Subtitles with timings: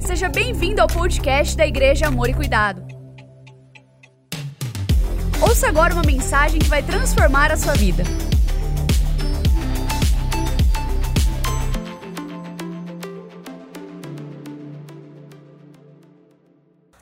[0.00, 2.82] Seja bem-vindo ao podcast da Igreja Amor e Cuidado.
[5.40, 8.02] Ouça agora uma mensagem que vai transformar a sua vida.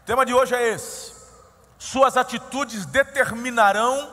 [0.00, 1.12] O tema de hoje é esse:
[1.78, 4.12] Suas atitudes determinarão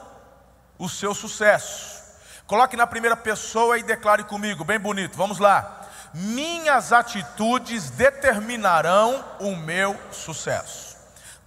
[0.77, 2.01] o seu sucesso.
[2.47, 5.17] Coloque na primeira pessoa e declare comigo, bem bonito.
[5.17, 5.82] Vamos lá.
[6.13, 10.95] Minhas atitudes determinarão o meu sucesso.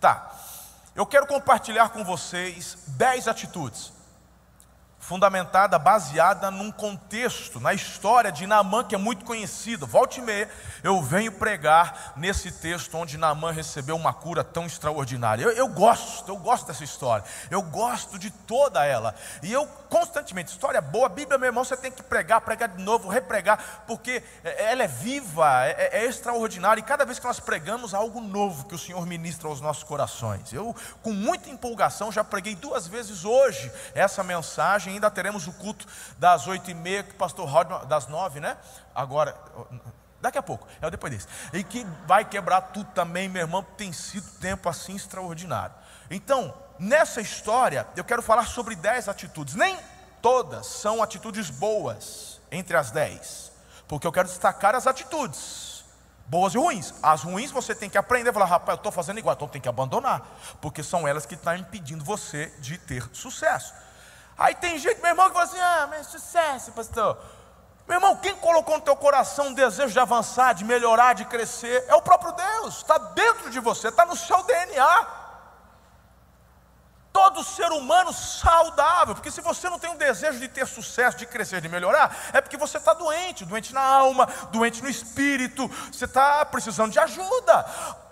[0.00, 0.32] Tá.
[0.94, 3.95] Eu quero compartilhar com vocês dez atitudes
[5.06, 9.86] fundamentada, baseada num contexto, na história de Naamã, que é muito conhecida.
[9.86, 10.50] Volte e meia,
[10.82, 15.44] eu venho pregar nesse texto onde Naamã recebeu uma cura tão extraordinária.
[15.44, 19.14] Eu, eu, gosto, eu gosto dessa história, eu gosto de toda ela.
[19.44, 23.08] E eu constantemente, história boa, Bíblia, meu irmão, você tem que pregar, pregar de novo,
[23.08, 27.94] repregar, porque é, ela é viva, é, é extraordinária, e cada vez que nós pregamos,
[27.94, 30.52] há algo novo que o Senhor ministra aos nossos corações.
[30.52, 35.86] Eu, com muita empolgação, já preguei duas vezes hoje essa mensagem ainda teremos o culto
[36.18, 38.56] das oito e meia, que o pastor Rodman, das nove, né?
[38.94, 39.36] Agora,
[40.20, 41.28] daqui a pouco, é depois desse.
[41.52, 45.74] E que vai quebrar tudo também, meu irmão, tem sido tempo assim extraordinário.
[46.10, 49.54] Então, nessa história, eu quero falar sobre dez atitudes.
[49.54, 49.78] Nem
[50.20, 53.52] todas são atitudes boas entre as dez,
[53.86, 55.84] porque eu quero destacar as atitudes
[56.28, 56.94] boas e ruins.
[57.02, 59.68] As ruins você tem que aprender, falar, rapaz, eu estou fazendo igual, então tem que
[59.68, 60.22] abandonar,
[60.60, 63.72] porque são elas que estão impedindo você de ter sucesso.
[64.38, 67.18] Aí tem gente, meu irmão, que fala assim: ah, mas sucesso, pastor.
[67.86, 71.84] Meu irmão, quem colocou no teu coração um desejo de avançar, de melhorar, de crescer?
[71.86, 75.06] É o próprio Deus, está dentro de você, está no seu DNA.
[77.12, 81.24] Todo ser humano saudável, porque se você não tem um desejo de ter sucesso, de
[81.24, 86.04] crescer, de melhorar, é porque você está doente, doente na alma, doente no espírito, você
[86.04, 87.64] está precisando de ajuda.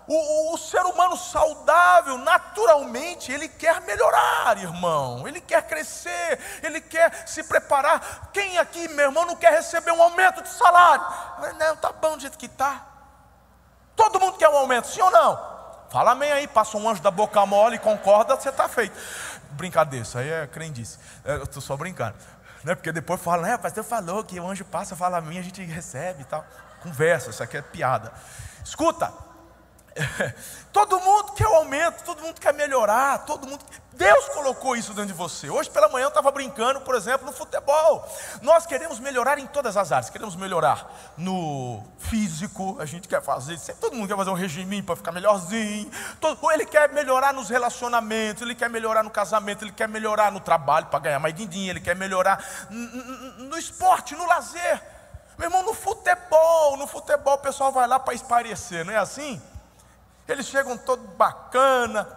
[0.06, 5.26] O, o, o, ser humano saudável, naturalmente, ele quer melhorar, irmão.
[5.26, 8.30] Ele quer crescer, ele quer se preparar.
[8.32, 11.06] Quem aqui, meu irmão, não quer receber um aumento de salário?
[11.58, 12.86] Não, tá bom do jeito que tá.
[13.96, 15.54] Todo mundo quer um aumento, sim ou não?
[15.90, 18.94] Fala amém aí, passa um anjo da boca mole e concorda, você está feito.
[19.52, 20.98] Brincadeira, isso aí é crendice.
[21.24, 22.16] É, eu estou só brincando.
[22.64, 22.74] Né?
[22.74, 25.62] Porque depois fala, né, pastor falou que o anjo passa, fala a mim, a gente
[25.62, 26.44] recebe e tal.
[26.82, 28.12] Conversa, isso aqui é piada.
[28.64, 29.12] Escuta,
[30.72, 33.64] todo mundo quer o aumento, todo mundo quer melhorar, todo mundo.
[33.92, 35.48] Deus colocou isso dentro de você.
[35.48, 38.04] Hoje pela manhã eu estava brincando, por exemplo, no futebol.
[38.42, 40.10] Nós queremos melhorar em todas as áreas.
[40.10, 44.96] Queremos melhorar no físico, a gente quer fazer, todo mundo quer fazer um regime para
[44.96, 45.88] ficar melhorzinho.
[46.20, 50.40] Todo, ele quer melhorar nos relacionamentos, ele quer melhorar no casamento, ele quer melhorar no
[50.40, 54.82] trabalho para ganhar mais din ele quer melhorar no esporte, no lazer.
[55.38, 59.40] Meu irmão, no futebol, no futebol o pessoal vai lá para esparecer, não é assim?
[60.26, 62.08] Eles chegam todo bacana,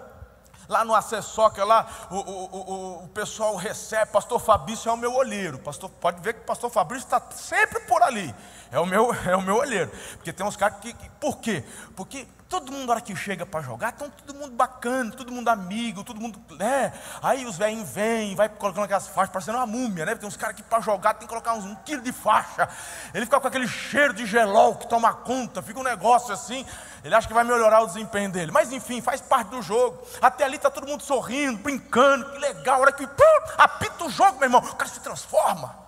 [0.68, 5.14] lá no acessório, lá o, o, o, o, pessoal recebe, pastor Fabrício é o meu
[5.14, 8.34] olheiro, pastor, pode ver que o pastor Fabrício está sempre por ali,
[8.72, 11.64] é o meu, é o meu olheiro, porque tem uns caras que, que por quê?
[11.96, 15.50] Porque Todo mundo, na hora que chega para jogar, estão todo mundo bacana, todo mundo
[15.50, 16.40] amigo, todo mundo.
[16.58, 16.94] né?
[17.22, 20.16] aí os velhinhos vêm, vai colocando aquelas faixas, parecendo uma múmia, né?
[20.16, 22.70] Tem uns caras que para jogar tem que colocar uns, um quilo de faixa.
[23.14, 26.66] Ele fica com aquele cheiro de gelol que toma conta, fica um negócio assim.
[27.04, 28.50] Ele acha que vai melhorar o desempenho dele.
[28.50, 30.02] Mas enfim, faz parte do jogo.
[30.22, 32.78] Até ali está todo mundo sorrindo, brincando, que legal.
[32.78, 33.24] A hora que pum,
[33.58, 35.87] apita o jogo, meu irmão, o cara se transforma.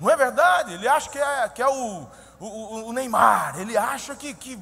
[0.00, 0.72] Não é verdade?
[0.72, 2.08] Ele acha que é, que é o,
[2.40, 3.60] o, o Neymar.
[3.60, 4.58] Ele acha que, que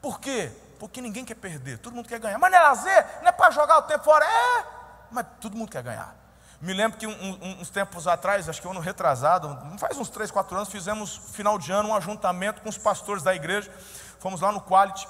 [0.00, 0.50] por quê?
[0.80, 2.38] Porque ninguém quer perder, todo mundo quer ganhar.
[2.38, 4.64] Mas não é lazer, não é para jogar o tempo fora, é,
[5.12, 6.12] mas todo mundo quer ganhar.
[6.60, 10.30] Me lembro que um, uns tempos atrás, acho que um ano retrasado, faz uns 3,
[10.30, 13.72] 4 anos, fizemos final de ano um ajuntamento com os pastores da igreja.
[14.18, 15.06] Fomos lá no Quality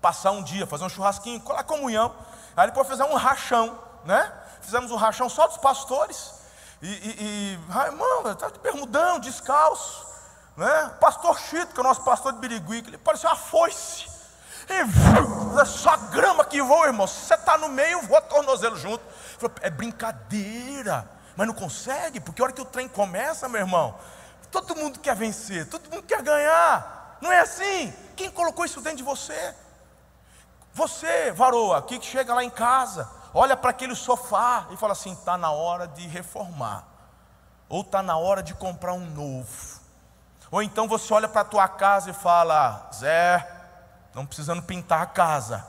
[0.00, 2.14] passar um dia, fazer um churrasquinho, colar comunhão.
[2.56, 4.32] Aí depois fazer um rachão, né?
[4.60, 6.39] Fizemos um rachão só dos pastores.
[6.82, 10.06] E, e, e ah, irmão, tá de bermudão, descalço.
[10.56, 10.90] Né?
[11.00, 14.08] Pastor Chito, que é o nosso pastor de Birigui, que ele parecia uma foice.
[14.68, 17.06] E é só grama que voa, irmão.
[17.06, 19.02] Se você está no meio, voa tornozelo junto.
[19.60, 21.08] É brincadeira.
[21.36, 23.98] Mas não consegue, porque a hora que o trem começa, meu irmão,
[24.50, 27.18] todo mundo quer vencer, todo mundo quer ganhar.
[27.20, 27.92] Não é assim?
[28.16, 29.54] Quem colocou isso dentro de você?
[30.72, 35.12] Você, varoa, aqui que chega lá em casa, olha para aquele sofá e fala assim:
[35.12, 36.84] está na hora de reformar,
[37.68, 39.80] ou está na hora de comprar um novo.
[40.50, 43.46] Ou então você olha para a tua casa e fala: Zé,
[44.14, 45.64] não precisando pintar a casa.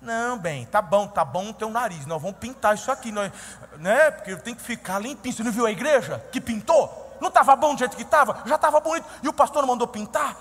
[0.00, 2.06] Não, bem, tá bom, tá bom o teu nariz.
[2.06, 3.32] Nós vamos pintar isso aqui, nós,
[3.78, 4.10] né?
[4.10, 5.34] Porque tem que ficar limpinho.
[5.34, 7.16] Você não viu a igreja que pintou?
[7.20, 8.42] Não estava bom do jeito que estava?
[8.46, 9.06] Já estava bonito.
[9.22, 10.36] E o pastor não mandou pintar?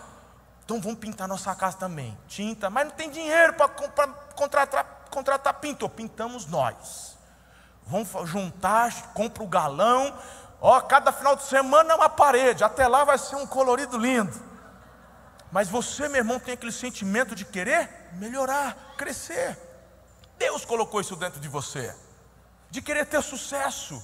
[0.63, 2.17] Então vamos pintar nossa casa também.
[2.27, 3.69] Tinta, mas não tem dinheiro para
[4.35, 5.89] contratar, contratar pintor.
[5.89, 7.17] Pintamos nós.
[7.85, 10.13] Vamos juntar, compra o galão.
[10.59, 12.63] Ó, cada final de semana é uma parede.
[12.63, 14.47] Até lá vai ser um colorido lindo.
[15.51, 19.57] Mas você, meu irmão, tem aquele sentimento de querer melhorar, crescer.
[20.37, 21.95] Deus colocou isso dentro de você,
[22.69, 24.01] de querer ter sucesso.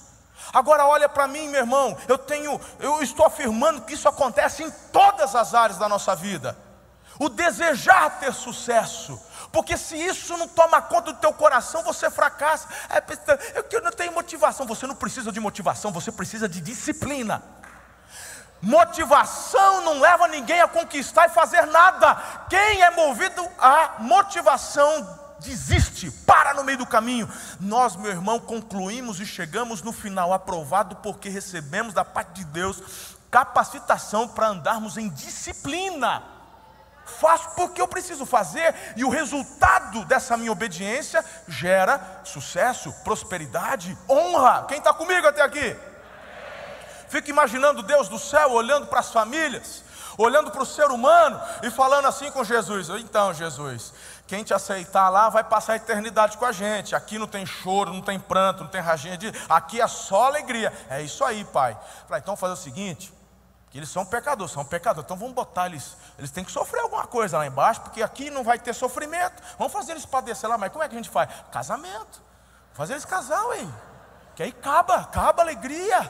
[0.52, 4.70] Agora olha para mim, meu irmão, eu tenho, eu estou afirmando que isso acontece em
[4.92, 6.56] todas as áreas da nossa vida.
[7.18, 9.20] O desejar ter sucesso,
[9.54, 12.66] porque se isso não toma conta do teu coração, você fracassa.
[12.90, 13.00] É,
[13.70, 14.66] eu não tenho motivação.
[14.66, 17.40] Você não precisa de motivação, você precisa de disciplina.
[18.60, 22.16] Motivação não leva ninguém a conquistar e fazer nada.
[22.50, 27.30] Quem é movido a motivação desiste, para no meio do caminho.
[27.60, 32.82] Nós, meu irmão, concluímos e chegamos no final aprovado porque recebemos da parte de Deus
[33.30, 36.33] capacitação para andarmos em disciplina.
[37.04, 44.64] Faço porque eu preciso fazer, e o resultado dessa minha obediência gera sucesso, prosperidade, honra.
[44.68, 45.76] Quem está comigo até aqui?
[47.08, 49.84] Fica imaginando Deus do céu olhando para as famílias,
[50.18, 53.92] olhando para o ser humano e falando assim com Jesus: Então, Jesus,
[54.26, 56.92] quem te aceitar lá vai passar a eternidade com a gente.
[56.92, 59.32] Aqui não tem choro, não tem pranto, não tem raginha de.
[59.48, 60.72] Aqui é só alegria.
[60.90, 61.78] É isso aí, pai.
[62.08, 63.13] Falei, então fazer o seguinte:
[63.74, 65.04] que eles são pecadores, são pecadores.
[65.04, 65.96] Então vamos botar eles.
[66.16, 69.42] Eles têm que sofrer alguma coisa lá embaixo, porque aqui não vai ter sofrimento.
[69.58, 71.28] Vamos fazer eles padecer lá, mas como é que a gente faz?
[71.50, 72.22] Casamento.
[72.72, 73.74] Fazer eles casar, hein?
[74.36, 76.08] Que aí acaba, acaba a alegria.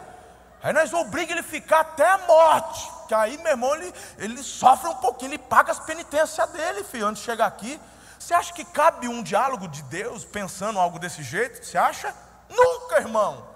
[0.62, 2.92] Aí nós obrigamos ele a ficar até a morte.
[3.08, 7.06] Que aí, meu irmão, ele, ele sofre um pouquinho, ele paga as penitências dele, filho,
[7.06, 7.80] antes de chegar aqui.
[8.18, 11.64] Você acha que cabe um diálogo de Deus pensando algo desse jeito?
[11.64, 12.14] Você acha?
[12.46, 13.53] Nunca, irmão.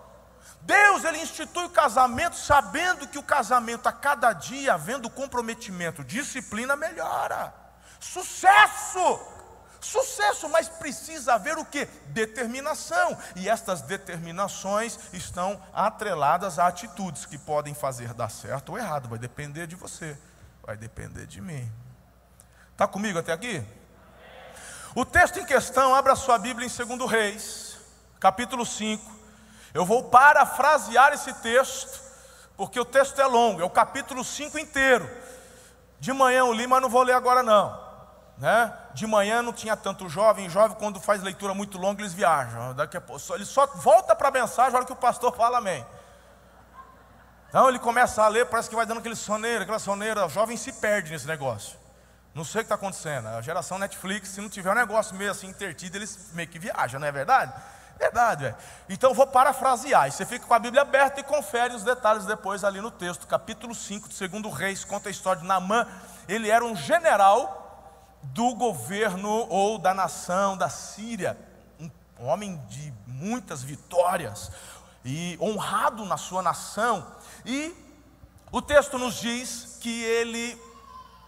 [0.63, 6.77] Deus ele institui o casamento sabendo que o casamento a cada dia, havendo comprometimento, disciplina
[6.77, 7.55] melhora.
[7.99, 9.39] Sucesso!
[9.81, 11.87] Sucesso, mas precisa haver o que?
[12.09, 13.17] Determinação.
[13.37, 19.09] E estas determinações estão atreladas a atitudes que podem fazer dar certo ou errado.
[19.09, 20.19] Vai depender de você,
[20.65, 21.71] vai depender de mim.
[22.73, 23.65] Está comigo até aqui?
[24.95, 27.77] O texto em questão, abra sua Bíblia em 2 Reis,
[28.19, 29.18] capítulo 5.
[29.75, 32.01] Eu vou parafrasear esse texto,
[32.57, 35.09] porque o texto é longo, é o capítulo 5 inteiro.
[36.01, 37.89] De manhã eu li, mas não vou ler agora não.
[38.39, 38.73] Né?
[38.95, 42.73] De manhã não tinha tanto jovem, jovem quando faz leitura muito longa eles viajam.
[42.75, 45.59] Daqui a pouco, ele só volta para a mensagem na hora que o pastor fala
[45.59, 45.85] amém.
[47.49, 50.57] Então ele começa a ler, parece que vai dando aquele soneiro, aquela soneira, o jovem
[50.57, 51.77] se perde nesse negócio.
[52.35, 53.27] Não sei o que está acontecendo.
[53.27, 57.01] A geração Netflix, se não tiver um negócio meio assim intertido, eles meio que viajam,
[57.01, 57.53] não é verdade?
[57.99, 58.57] Verdade, velho.
[58.89, 60.07] Então vou parafrasear.
[60.07, 63.27] E você fica com a Bíblia aberta e confere os detalhes depois ali no texto.
[63.27, 65.87] Capítulo 5 de 2 Reis conta a história de Naamã.
[66.29, 71.37] Ele era um general do governo ou da nação da Síria.
[71.81, 71.91] Um
[72.27, 74.53] homem de muitas vitórias.
[75.05, 77.05] E honrado na sua nação.
[77.45, 77.75] E
[78.53, 80.61] o texto nos diz que ele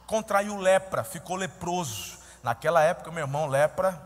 [0.06, 2.18] contraiu lepra, ficou leproso.
[2.42, 4.00] Naquela época, meu irmão, lepra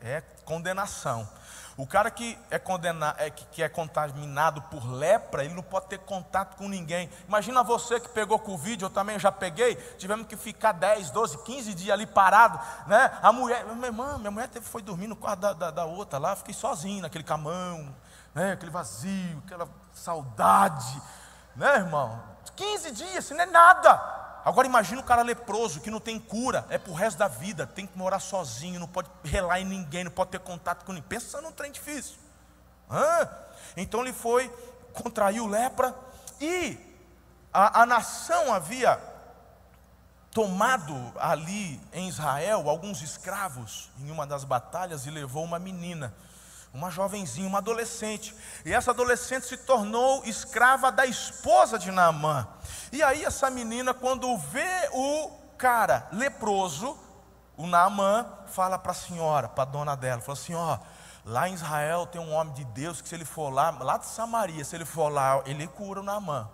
[0.00, 1.28] é condenação.
[1.76, 5.98] O cara que é, condenado, é, que é contaminado por lepra, ele não pode ter
[5.98, 7.08] contato com ninguém.
[7.26, 11.74] Imagina você que pegou Covid, eu também já peguei, tivemos que ficar 10, 12, 15
[11.74, 12.60] dias ali parado.
[12.86, 13.18] Né?
[13.22, 16.36] A mulher, minha irmã, minha mulher foi dormir no quarto da, da, da outra lá,
[16.36, 17.94] fiquei sozinho naquele camão,
[18.34, 18.52] né?
[18.52, 21.00] aquele vazio, aquela saudade.
[21.56, 22.22] Né, irmão?
[22.56, 24.22] 15 dias, isso não é nada.
[24.44, 27.86] Agora imagina o cara leproso que não tem cura, é pro resto da vida, tem
[27.86, 31.08] que morar sozinho, não pode relar em ninguém, não pode ter contato com ninguém.
[31.08, 32.16] Pensa num trem difícil.
[32.90, 33.28] Hã?
[33.76, 34.48] Então ele foi,
[34.92, 35.94] contraiu lepra
[36.40, 36.76] e
[37.52, 39.00] a, a nação havia
[40.32, 46.12] tomado ali em Israel alguns escravos em uma das batalhas e levou uma menina
[46.72, 48.34] uma jovenzinha, uma adolescente.
[48.64, 52.46] E essa adolescente se tornou escrava da esposa de Naamã.
[52.90, 56.98] E aí essa menina, quando vê o cara leproso,
[57.56, 60.78] o Naamã fala para a senhora, para a dona dela, fala assim, ó,
[61.24, 64.06] lá em Israel tem um homem de Deus que se ele for lá, lá de
[64.06, 66.48] Samaria, se ele for lá, ele cura o Naamã.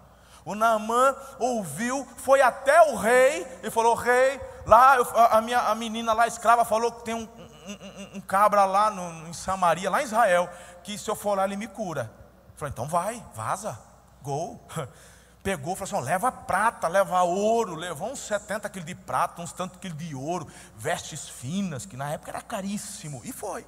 [0.44, 4.96] O Naamã ouviu, foi até o rei e falou: Rei, lá
[5.30, 7.28] a minha a menina lá escrava falou que tem um,
[7.72, 10.48] um, um, cabra lá no, em Samaria, lá em Israel,
[10.82, 12.10] que se eu for lá ele me cura.
[12.52, 13.78] Eu falei, então vai, vaza,
[14.22, 14.60] gol.
[15.42, 19.78] Pegou, falou assim: leva prata, leva ouro, levou uns 70 quilos de prata, uns tantos
[19.78, 20.46] quilos de ouro,
[20.76, 23.64] vestes finas, que na época era caríssimo, e foi.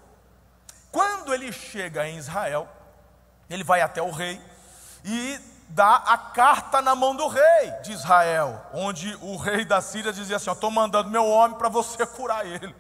[0.90, 2.69] Quando ele chega em Israel,
[3.49, 4.40] ele vai até o rei,
[5.04, 10.12] e dá a carta na mão do rei de Israel, onde o rei da Síria
[10.12, 12.75] dizia assim: Estou mandando meu homem para você curar ele.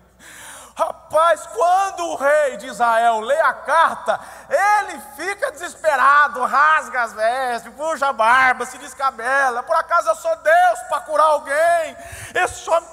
[0.76, 7.74] Rapaz, quando o rei de Israel lê a carta, ele fica desesperado, rasga as vestes,
[7.74, 9.62] puxa a barba, se descabela.
[9.62, 11.96] Por acaso eu sou Deus para curar alguém?
[12.34, 12.88] Esse homem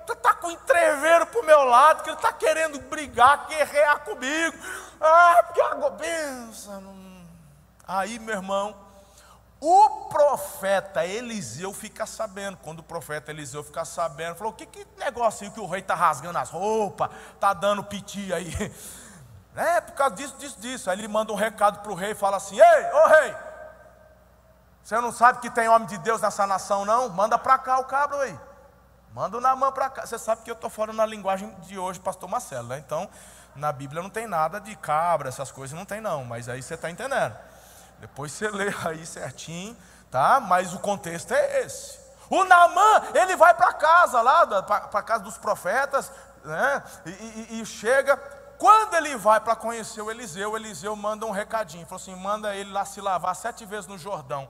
[0.00, 4.00] está tá com um entreveiro para o meu lado, que ele está querendo brigar, guerrear
[4.00, 4.56] comigo.
[5.00, 7.00] Ah, porque água benção.
[7.86, 8.89] Aí, meu irmão,
[9.60, 15.44] o profeta Eliseu fica sabendo, quando o profeta Eliseu fica sabendo, falou: que, que negócio
[15.44, 18.50] aí que o rei está rasgando as roupas, está dando piti aí.
[19.56, 20.88] É, por causa disso, disso, disso.
[20.88, 23.34] Aí ele manda um recado para o rei e fala assim: Ei, ô rei,
[24.80, 27.08] você não sabe que tem homem de Deus nessa nação, não?
[27.08, 28.38] Manda para cá o cabro aí.
[29.12, 30.06] Manda o Namã para cá.
[30.06, 32.78] Você sabe que eu estou falando na linguagem de hoje, pastor Marcelo, né?
[32.78, 33.08] Então,
[33.56, 36.24] na Bíblia não tem nada de cabra, essas coisas não tem, não.
[36.24, 37.36] Mas aí você está entendendo.
[38.00, 39.76] Depois você lê aí certinho,
[40.10, 40.40] tá?
[40.40, 41.98] Mas o contexto é esse.
[42.28, 46.10] O Naamã, ele vai para casa lá, para casa dos profetas,
[46.44, 46.82] né?
[47.04, 48.16] E, e, e chega.
[48.58, 52.54] Quando ele vai para conhecer o Eliseu, o Eliseu manda um recadinho, falou assim: manda
[52.54, 54.48] ele lá se lavar sete vezes no Jordão.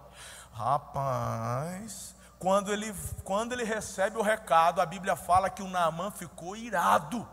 [0.52, 6.57] Rapaz, quando ele, quando ele recebe o recado, a Bíblia fala que o Naamã ficou
[6.57, 7.26] irado.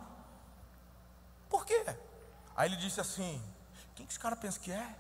[1.50, 1.86] Por quê?
[2.55, 3.41] Aí ele disse assim:
[3.95, 4.95] quem que esse cara pensa que é?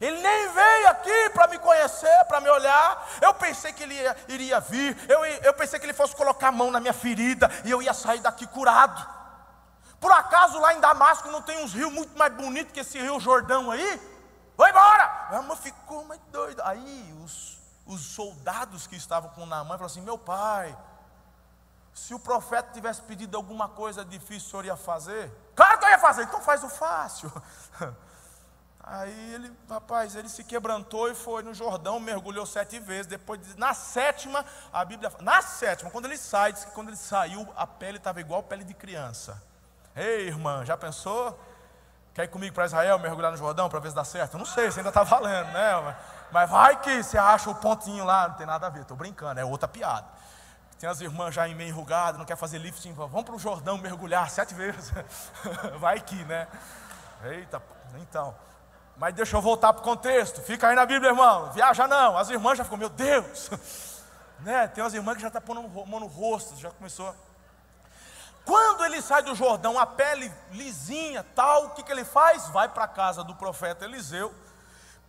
[0.00, 3.06] Ele nem veio aqui para me conhecer, para me olhar.
[3.20, 4.96] Eu pensei que ele ia, iria vir.
[5.06, 7.92] Eu, eu pensei que ele fosse colocar a mão na minha ferida e eu ia
[7.92, 9.06] sair daqui curado.
[10.00, 13.20] Por acaso lá em Damasco não tem uns rios muito mais bonitos que esse rio
[13.20, 14.00] Jordão aí?
[14.56, 15.28] Vai embora!
[15.32, 16.66] Irmã ficou mais doida.
[16.66, 20.74] Aí os, os soldados que estavam com Naamã falaram assim: Meu pai,
[21.92, 25.30] se o profeta tivesse pedido alguma coisa difícil, o senhor ia fazer?
[25.54, 27.30] Claro que eu ia fazer, então faz o fácil.
[28.92, 33.06] Aí ele, rapaz, ele se quebrantou e foi no Jordão, mergulhou sete vezes.
[33.06, 37.48] Depois, na sétima, a Bíblia, na sétima, quando ele sai, diz que quando ele saiu,
[37.56, 39.40] a pele estava igual a pele de criança.
[39.94, 41.38] Ei, irmã, já pensou?
[42.12, 44.36] Quer ir comigo para Israel, mergulhar no Jordão para ver se dá certo?
[44.36, 45.96] não sei, se ainda está valendo, né?
[46.32, 49.38] Mas vai que você acha o pontinho lá, não tem nada a ver, estou brincando,
[49.38, 50.08] é outra piada.
[50.80, 54.28] Tem as irmãs já meio enrugadas, não quer fazer lifting, vamos para o Jordão mergulhar
[54.30, 54.92] sete vezes.
[55.78, 56.48] vai que, né?
[57.22, 57.62] Eita,
[58.00, 58.34] então.
[59.00, 60.42] Mas deixa eu voltar para o contexto.
[60.42, 61.50] Fica aí na Bíblia, irmão.
[61.52, 62.18] Viaja não.
[62.18, 63.48] As irmãs já ficam, meu Deus.
[64.40, 64.68] né?
[64.68, 67.14] Tem umas irmãs que já estão tá pondo mão no rosto, já começou.
[68.44, 72.48] Quando ele sai do Jordão, a pele lisinha, tal, o que, que ele faz?
[72.48, 74.34] Vai para a casa do profeta Eliseu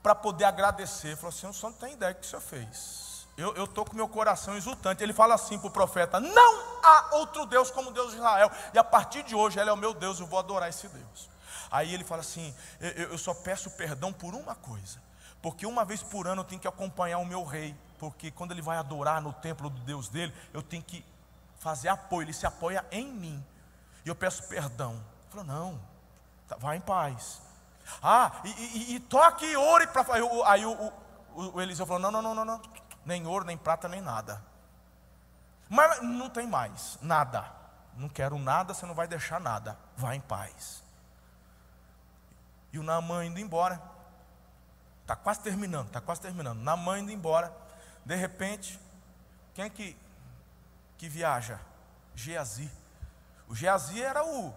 [0.01, 1.17] para poder agradecer.
[1.17, 3.27] Falou assim: o senhor não tem ideia do que o senhor fez.
[3.35, 5.03] Eu estou com meu coração exultante.
[5.03, 8.49] Ele fala assim para o profeta: Não há outro Deus como Deus de Israel.
[8.73, 11.29] E a partir de hoje, ele é o meu Deus, eu vou adorar esse Deus.
[11.71, 15.01] Aí ele fala assim: eu, eu só peço perdão por uma coisa,
[15.41, 18.61] porque uma vez por ano eu tenho que acompanhar o meu rei, porque quando ele
[18.61, 21.05] vai adorar no templo do Deus dele, eu tenho que
[21.59, 23.43] fazer apoio, ele se apoia em mim.
[24.03, 24.93] E eu peço perdão.
[24.93, 25.79] Ele falou: não,
[26.47, 27.41] tá, vai em paz.
[28.03, 30.05] Ah, e, e, e toque ouro para.
[30.47, 30.93] Aí o,
[31.35, 32.61] o, o Eliseu falou: não, não, não, não, não,
[33.05, 34.43] nem ouro, nem prata, nem nada.
[35.69, 37.45] Mas não tem mais, nada.
[37.95, 39.77] Não quero nada, você não vai deixar nada.
[39.95, 40.80] Vai em paz.
[42.73, 43.81] E o Naamã indo embora.
[45.01, 46.59] Está quase terminando, está quase terminando.
[46.59, 47.53] Naamã indo embora.
[48.05, 48.79] De repente,
[49.53, 49.97] quem é que,
[50.97, 51.59] que viaja?
[52.15, 52.71] Geazi.
[53.47, 54.53] O Geazi era o.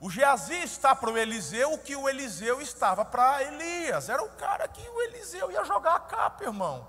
[0.00, 4.08] O Geazi está para o Eliseu o que o Eliseu estava para Elias.
[4.08, 6.88] Era o cara que o Eliseu ia jogar a capa, irmão.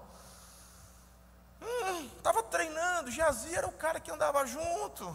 [2.17, 3.11] Estava hum, treinando.
[3.11, 5.13] Geazi era o cara que andava junto.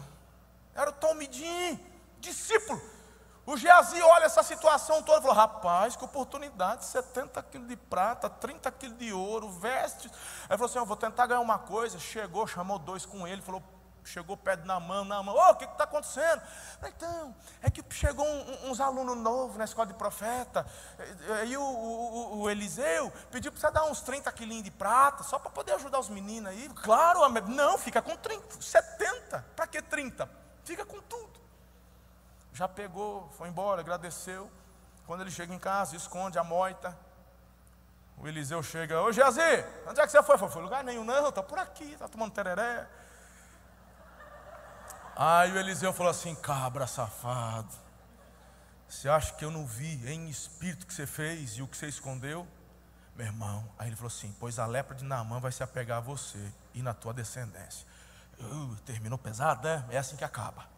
[0.75, 1.83] Era o Talmidim,
[2.19, 2.79] discípulo.
[3.47, 8.29] O Geazi olha essa situação toda e falou: rapaz, que oportunidade, 70 quilos de prata,
[8.29, 10.11] 30 quilos de ouro, vestes.
[10.49, 11.97] Aí falou assim: eu vou tentar ganhar uma coisa.
[11.97, 13.63] Chegou, chamou dois com ele, falou:
[14.03, 16.41] chegou perto na mão, na mão, ô, oh, o que está acontecendo?
[16.85, 20.65] Então, é que chegou um, uns alunos novos na escola de profeta,
[21.47, 25.39] e o, o, o Eliseu pediu para você dar uns 30 quilinhos de prata, só
[25.39, 26.67] para poder ajudar os meninos aí.
[26.83, 30.29] Claro, não, fica com 30, 70, para que 30?
[30.65, 31.46] Fica com tudo
[32.57, 34.51] já pegou, foi embora, agradeceu.
[35.05, 36.97] Quando ele chega em casa, esconde a moita.
[38.17, 39.39] O Eliseu chega, ô Geazi,
[39.87, 40.37] onde é que você foi?
[40.39, 42.87] Foi, lugar nenhum, não, está por aqui, está tomando tereré.
[45.15, 47.73] Aí o Eliseu falou assim: cabra safado,
[48.89, 51.87] você acha que eu não vi em espírito que você fez e o que você
[51.87, 52.47] escondeu?
[53.15, 56.01] Meu irmão, aí ele falou assim: pois a lepra de Naamã vai se apegar a
[56.01, 57.85] você e na tua descendência.
[58.39, 59.85] Uh, terminou pesado, né?
[59.91, 60.76] É assim que acaba.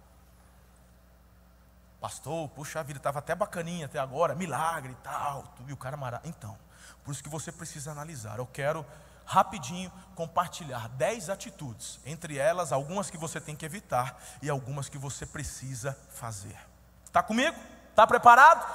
[1.99, 5.43] Pastor, puxa vida, estava até bacaninha até agora, milagre e tal.
[5.67, 6.21] E o cara mara.
[6.23, 6.57] Então,
[7.03, 8.37] Por isso que você precisa analisar.
[8.37, 8.85] Eu quero
[9.25, 14.97] rapidinho compartilhar dez atitudes, entre elas algumas que você tem que evitar e algumas que
[14.97, 16.57] você precisa fazer.
[17.05, 17.55] Está comigo?
[17.89, 18.65] Está preparado?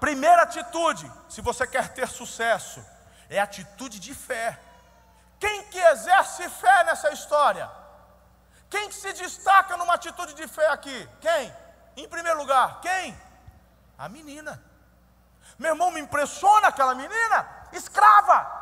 [0.00, 2.84] Primeira atitude, se você quer ter sucesso,
[3.30, 4.58] é atitude de fé.
[5.38, 7.70] Quem que exerce fé nessa história?
[8.68, 11.08] Quem que se destaca numa atitude de fé aqui?
[11.20, 11.52] Quem?
[11.96, 13.18] Em primeiro lugar, quem?
[13.98, 14.62] A menina.
[15.58, 18.60] Meu irmão, me impressiona aquela menina, escrava.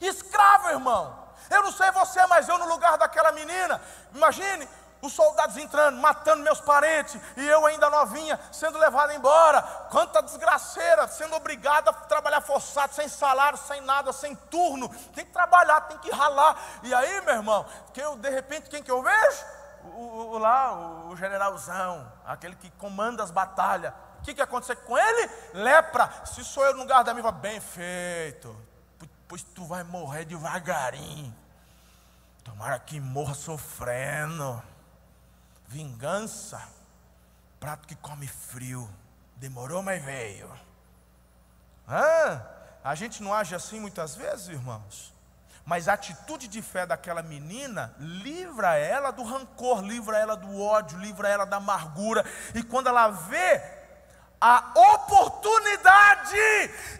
[0.00, 1.24] Escrava, irmão.
[1.50, 3.80] Eu não sei você, mas eu no lugar daquela menina,
[4.14, 4.68] imagine,
[5.02, 9.60] os soldados entrando, matando meus parentes, e eu ainda novinha, sendo levada embora.
[9.90, 14.88] Quanta desgraceira, sendo obrigada a trabalhar forçado, sem salário, sem nada, sem turno.
[15.14, 16.56] Tem que trabalhar, tem que ralar.
[16.82, 19.44] E aí, meu irmão, que eu, de repente, quem que eu vejo?
[19.84, 23.92] O, o, lá, o generalzão, aquele que comanda as batalhas.
[24.18, 25.30] O que, que aconteceu com ele?
[25.52, 26.10] Lepra.
[26.26, 28.56] Se sou eu no lugar da minha, bem feito.
[29.28, 31.34] Pois tu vai morrer devagarinho.
[32.42, 34.62] Tomara que morra sofrendo.
[35.66, 36.62] Vingança,
[37.58, 38.88] prato que come frio.
[39.36, 40.50] Demorou, mas veio.
[41.88, 42.40] Ah,
[42.82, 45.13] a gente não age assim muitas vezes, irmãos.
[45.64, 50.98] Mas a atitude de fé daquela menina livra ela do rancor, livra ela do ódio,
[50.98, 52.24] livra ela da amargura.
[52.54, 53.62] E quando ela vê
[54.38, 56.36] a oportunidade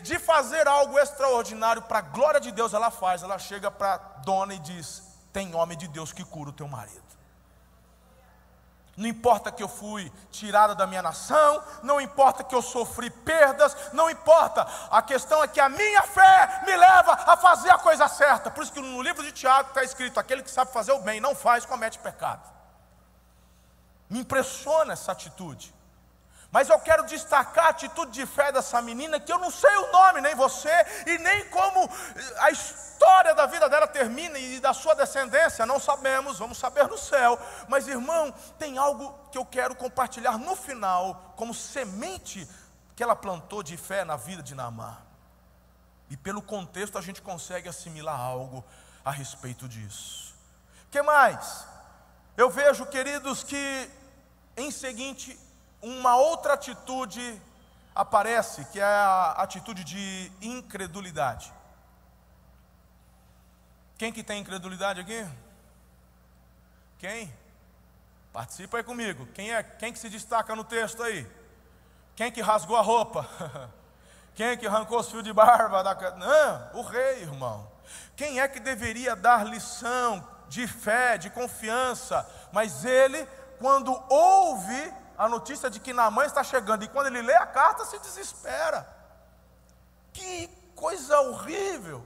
[0.03, 3.23] de fazer algo extraordinário para a glória de Deus, ela faz.
[3.23, 6.67] Ela chega para a dona e diz: Tem homem de Deus que cura o teu
[6.67, 7.04] marido.
[8.97, 13.77] Não importa que eu fui tirada da minha nação, não importa que eu sofri perdas,
[13.93, 14.67] não importa.
[14.91, 18.51] A questão é que a minha fé me leva a fazer a coisa certa.
[18.51, 21.21] Por isso que no livro de Tiago está escrito: aquele que sabe fazer o bem,
[21.21, 22.49] não faz, comete pecado.
[24.09, 25.75] Me impressiona essa atitude.
[26.55, 29.91] Mas eu quero destacar a atitude de fé dessa menina, que eu não sei o
[29.91, 30.71] nome, nem você,
[31.05, 31.91] e nem como
[32.39, 36.97] a história da vida dela termina e da sua descendência, não sabemos, vamos saber no
[36.97, 37.37] céu.
[37.67, 42.49] Mas irmão, tem algo que eu quero compartilhar no final, como semente
[42.95, 44.97] que ela plantou de fé na vida de Naamã.
[46.09, 48.65] E pelo contexto a gente consegue assimilar algo
[49.05, 50.33] a respeito disso.
[50.89, 51.67] que mais?
[52.37, 53.91] Eu vejo, queridos, que
[54.57, 55.37] em seguinte
[55.85, 57.41] uma outra atitude
[57.95, 61.53] aparece, que é a atitude de incredulidade.
[63.99, 65.27] Quem que tem incredulidade aqui?
[66.99, 67.33] Quem?
[68.33, 69.27] Participa aí comigo.
[69.35, 69.63] Quem é?
[69.63, 71.31] Quem que se destaca no texto aí?
[72.17, 73.29] Quem que rasgou a roupa?
[74.35, 77.71] Quem que arrancou os fios de barba da Não, o rei, irmão.
[78.17, 82.29] Quem é que deveria dar lição de fé, de confiança?
[82.53, 83.29] Mas ele,
[83.61, 87.85] quando ouve a notícia de que Naamã está chegando, e quando ele lê a carta,
[87.85, 88.87] se desespera.
[90.13, 92.05] Que coisa horrível,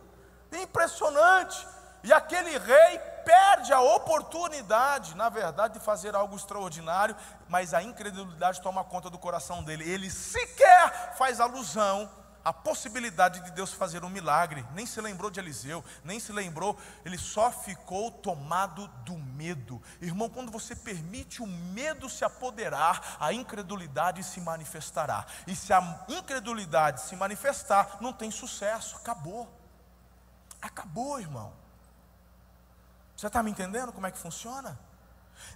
[0.53, 1.67] impressionante.
[2.03, 7.17] E aquele rei perde a oportunidade, na verdade, de fazer algo extraordinário,
[7.49, 9.89] mas a incredulidade toma conta do coração dele.
[9.89, 12.09] Ele sequer faz alusão
[12.49, 16.79] a possibilidade de Deus fazer um milagre, nem se lembrou de Eliseu, nem se lembrou,
[17.05, 19.83] ele só ficou tomado do medo.
[20.01, 25.27] Irmão, quando você permite o medo se apoderar, a incredulidade se manifestará.
[25.47, 29.47] E se a incredulidade se manifestar, não tem sucesso, acabou.
[30.63, 31.53] Acabou, irmão.
[33.15, 34.81] Você está me entendendo como é que funciona?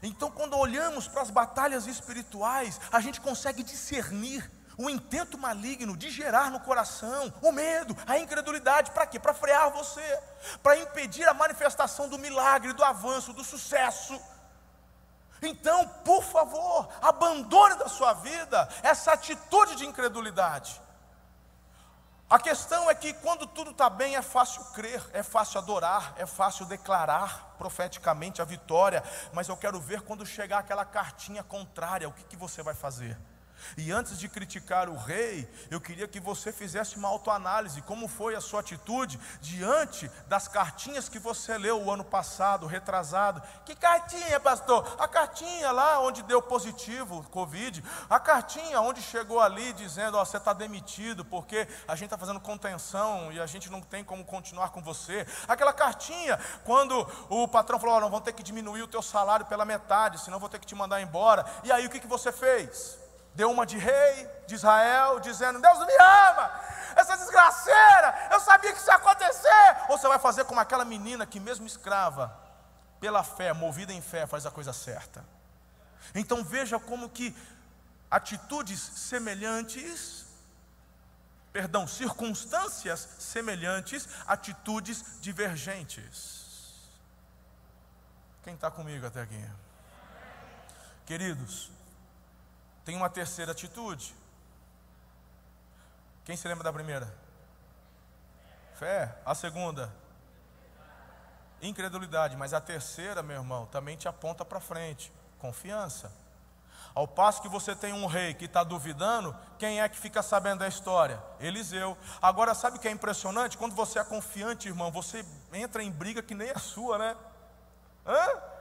[0.03, 6.11] Então, quando olhamos para as batalhas espirituais, a gente consegue discernir o intento maligno de
[6.11, 9.19] gerar no coração o medo, a incredulidade, para quê?
[9.19, 10.21] Para frear você,
[10.63, 14.21] para impedir a manifestação do milagre, do avanço, do sucesso.
[15.43, 20.81] Então, por favor, abandone da sua vida essa atitude de incredulidade.
[22.33, 26.25] A questão é que quando tudo está bem é fácil crer, é fácil adorar, é
[26.25, 29.05] fácil declarar profeticamente a vitória,
[29.35, 33.19] mas eu quero ver quando chegar aquela cartinha contrária, o que, que você vai fazer?
[33.77, 38.35] E antes de criticar o rei, eu queria que você fizesse uma autoanálise, como foi
[38.35, 43.43] a sua atitude diante das cartinhas que você leu o ano passado, retrasado.
[43.65, 44.97] Que cartinha, pastor?
[44.99, 50.53] A cartinha lá onde deu positivo Covid, a cartinha onde chegou ali dizendo, você está
[50.53, 54.83] demitido porque a gente está fazendo contenção e a gente não tem como continuar com
[54.83, 55.27] você.
[55.49, 59.65] Aquela cartinha quando o patrão falou, não vão ter que diminuir o teu salário pela
[59.65, 61.45] metade, senão vou ter que te mandar embora.
[61.65, 63.02] E aí o que, que você fez?
[63.35, 66.61] Deu uma de rei de Israel, dizendo: Deus me ama,
[66.97, 69.77] essa desgraceira, eu sabia que isso ia acontecer.
[69.89, 72.37] Ou você vai fazer como aquela menina que, mesmo escrava,
[73.01, 75.25] pela fé, movida em fé, faz a coisa certa.
[76.15, 77.35] Então veja como que
[78.11, 80.23] atitudes semelhantes
[81.53, 86.41] perdão, circunstâncias semelhantes, atitudes divergentes.
[88.43, 89.45] Quem está comigo até aqui?
[91.05, 91.71] Queridos,
[92.85, 94.15] tem uma terceira atitude.
[96.25, 97.13] Quem se lembra da primeira?
[98.79, 99.15] Fé.
[99.25, 99.93] A segunda?
[101.61, 102.37] Incredulidade.
[102.37, 106.13] Mas a terceira, meu irmão, também te aponta para frente: confiança.
[106.95, 110.59] Ao passo que você tem um rei que está duvidando, quem é que fica sabendo
[110.59, 111.23] da história?
[111.41, 111.97] Eliseu.
[112.21, 113.57] Agora, sabe o que é impressionante?
[113.57, 117.17] Quando você é confiante, irmão, você entra em briga que nem a sua, né?
[118.07, 118.52] Hã?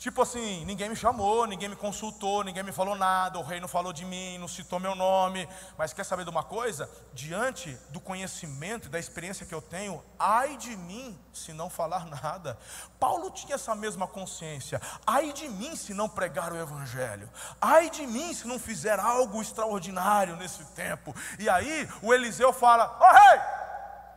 [0.00, 3.68] Tipo assim, ninguém me chamou, ninguém me consultou, ninguém me falou nada, o rei não
[3.68, 5.46] falou de mim, não citou meu nome.
[5.76, 6.88] Mas quer saber de uma coisa?
[7.12, 12.06] Diante do conhecimento e da experiência que eu tenho, ai de mim se não falar
[12.22, 12.58] nada.
[12.98, 14.80] Paulo tinha essa mesma consciência.
[15.06, 17.28] Ai de mim se não pregar o evangelho.
[17.60, 21.14] Ai de mim se não fizer algo extraordinário nesse tempo.
[21.38, 23.40] E aí o Eliseu fala: Ô oh, rei,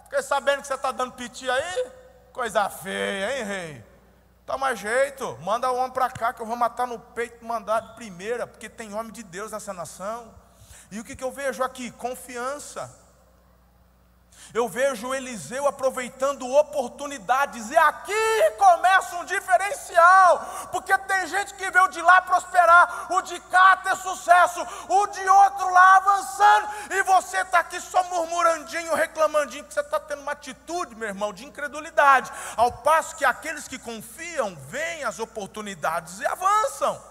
[0.05, 1.91] fiquei sabendo que você está dando piti aí?
[2.31, 3.92] Coisa feia, hein, rei?
[4.45, 7.95] Toma jeito, manda o homem para cá que eu vou matar no peito mandar de
[7.95, 10.33] primeira, porque tem homem de Deus nessa nação.
[10.91, 11.91] E o que, que eu vejo aqui?
[11.91, 13.02] Confiança.
[14.53, 21.87] Eu vejo Eliseu aproveitando oportunidades, e aqui começa um diferencial, porque tem gente que veio
[21.87, 27.37] de lá prosperar, o de cá ter sucesso, o de outro lá avançando, e você
[27.37, 32.31] está aqui só murmurandinho, reclamandinho, que você está tendo uma atitude, meu irmão, de incredulidade,
[32.55, 37.01] ao passo que aqueles que confiam veem as oportunidades e avançam.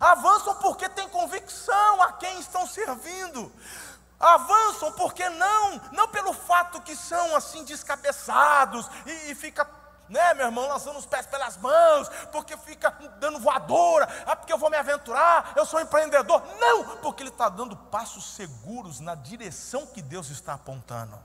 [0.00, 3.52] Avançam porque têm convicção a quem estão servindo
[4.20, 9.66] avançam porque não, não pelo fato que são assim descabeçados e, e fica,
[10.10, 14.58] né, meu irmão, lançando os pés pelas mãos, porque fica dando voadora, ah, porque eu
[14.58, 16.42] vou me aventurar, eu sou empreendedor.
[16.60, 21.18] Não, porque ele está dando passos seguros na direção que Deus está apontando.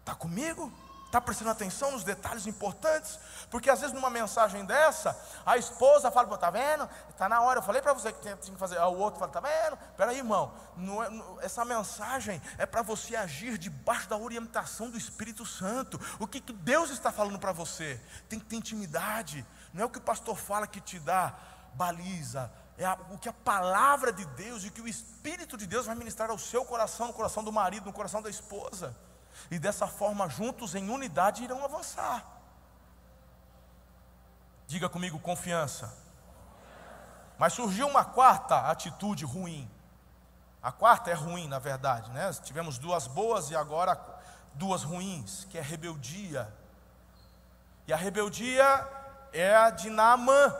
[0.00, 0.72] Está comigo?
[1.08, 3.18] Está prestando atenção nos detalhes importantes?
[3.50, 6.86] Porque às vezes numa mensagem dessa, a esposa fala, está vendo?
[7.08, 8.78] Está na hora, eu falei para você que tinha que fazer.
[8.78, 9.78] O outro fala, está vendo?
[9.96, 14.98] Peraí, irmão, não é, não, essa mensagem é para você agir debaixo da orientação do
[14.98, 15.98] Espírito Santo.
[16.18, 17.98] O que, que Deus está falando para você?
[18.28, 19.46] Tem que ter intimidade.
[19.72, 21.34] Não é o que o pastor fala que te dá
[21.72, 25.86] baliza, é a, o que a palavra de Deus e que o Espírito de Deus
[25.86, 28.94] vai ministrar ao seu coração, no coração do marido, no coração da esposa
[29.50, 32.24] e dessa forma, juntos em unidade, irão avançar.
[34.66, 35.92] Diga comigo, confiança.
[37.38, 39.70] Mas surgiu uma quarta atitude ruim.
[40.62, 42.30] A quarta é ruim, na verdade, né?
[42.42, 43.98] Tivemos duas boas e agora
[44.54, 46.52] duas ruins, que é rebeldia.
[47.86, 48.64] E a rebeldia
[49.32, 50.54] é a de Naamã,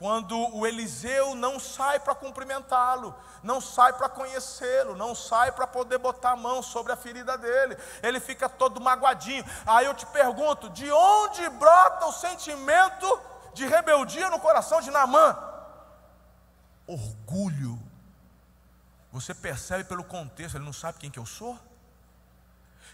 [0.00, 5.98] quando o Eliseu não sai para cumprimentá-lo, não sai para conhecê-lo, não sai para poder
[5.98, 9.44] botar a mão sobre a ferida dele, ele fica todo magoadinho.
[9.66, 13.20] Aí eu te pergunto: de onde brota o sentimento
[13.52, 15.36] de rebeldia no coração de Naamã?
[16.86, 17.78] Orgulho.
[19.12, 21.58] Você percebe pelo contexto, ele não sabe quem que eu sou?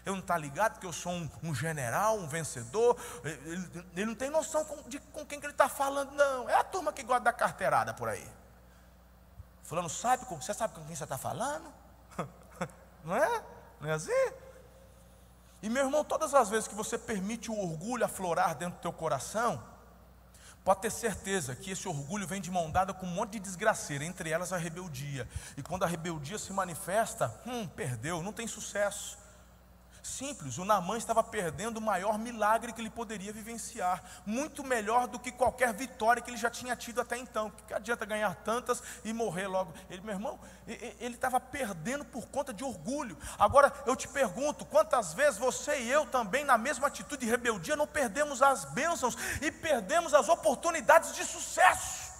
[0.07, 4.15] Ele não está ligado que eu sou um, um general, um vencedor, ele, ele, não
[4.15, 6.49] tem noção com, de com quem que ele está falando, não.
[6.49, 8.27] É a turma que gosta da carteirada por aí.
[9.63, 11.73] Fulano sabe, você sabe com quem você está falando?
[13.03, 13.43] não é?
[13.81, 14.31] Não é assim?
[15.61, 18.93] E meu irmão, todas as vezes que você permite o orgulho aflorar dentro do teu
[18.93, 19.61] coração,
[20.63, 24.05] pode ter certeza que esse orgulho vem de mão dada com um monte de desgraceira,
[24.05, 25.27] entre elas a rebeldia.
[25.57, 29.17] E quando a rebeldia se manifesta, hum, perdeu, não tem sucesso.
[30.07, 35.19] Simples, o Namã estava perdendo o maior milagre que ele poderia vivenciar, muito melhor do
[35.19, 37.51] que qualquer vitória que ele já tinha tido até então.
[37.67, 39.73] Que adianta ganhar tantas e morrer logo?
[39.89, 43.17] Ele, meu irmão, ele estava perdendo por conta de orgulho.
[43.37, 47.75] Agora eu te pergunto: quantas vezes você e eu também, na mesma atitude de rebeldia,
[47.75, 52.13] não perdemos as bênçãos e perdemos as oportunidades de sucesso?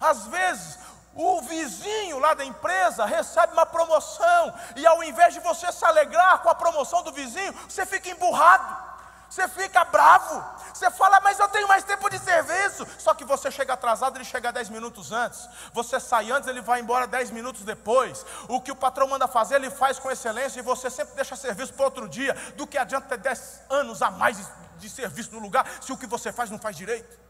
[0.00, 0.78] Às vezes,
[1.18, 6.38] o vizinho lá da empresa recebe uma promoção e ao invés de você se alegrar
[6.38, 8.86] com a promoção do vizinho, você fica emburrado.
[9.28, 12.86] Você fica bravo, você fala, mas eu tenho mais tempo de serviço.
[12.98, 15.46] Só que você chega atrasado, ele chega 10 minutos antes.
[15.74, 18.24] Você sai antes, ele vai embora 10 minutos depois.
[18.48, 21.74] O que o patrão manda fazer, ele faz com excelência e você sempre deixa serviço
[21.74, 22.32] para outro dia.
[22.56, 24.38] Do que adianta ter 10 anos a mais
[24.78, 27.27] de serviço no lugar se o que você faz não faz direito?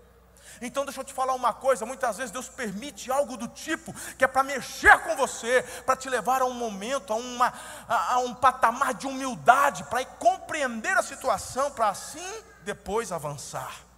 [0.61, 4.24] Então deixa eu te falar uma coisa, muitas vezes Deus permite algo do tipo que
[4.24, 7.52] é para mexer com você, para te levar a um momento, a, uma,
[7.88, 13.88] a, a um patamar de humildade, para compreender a situação, para assim depois avançar.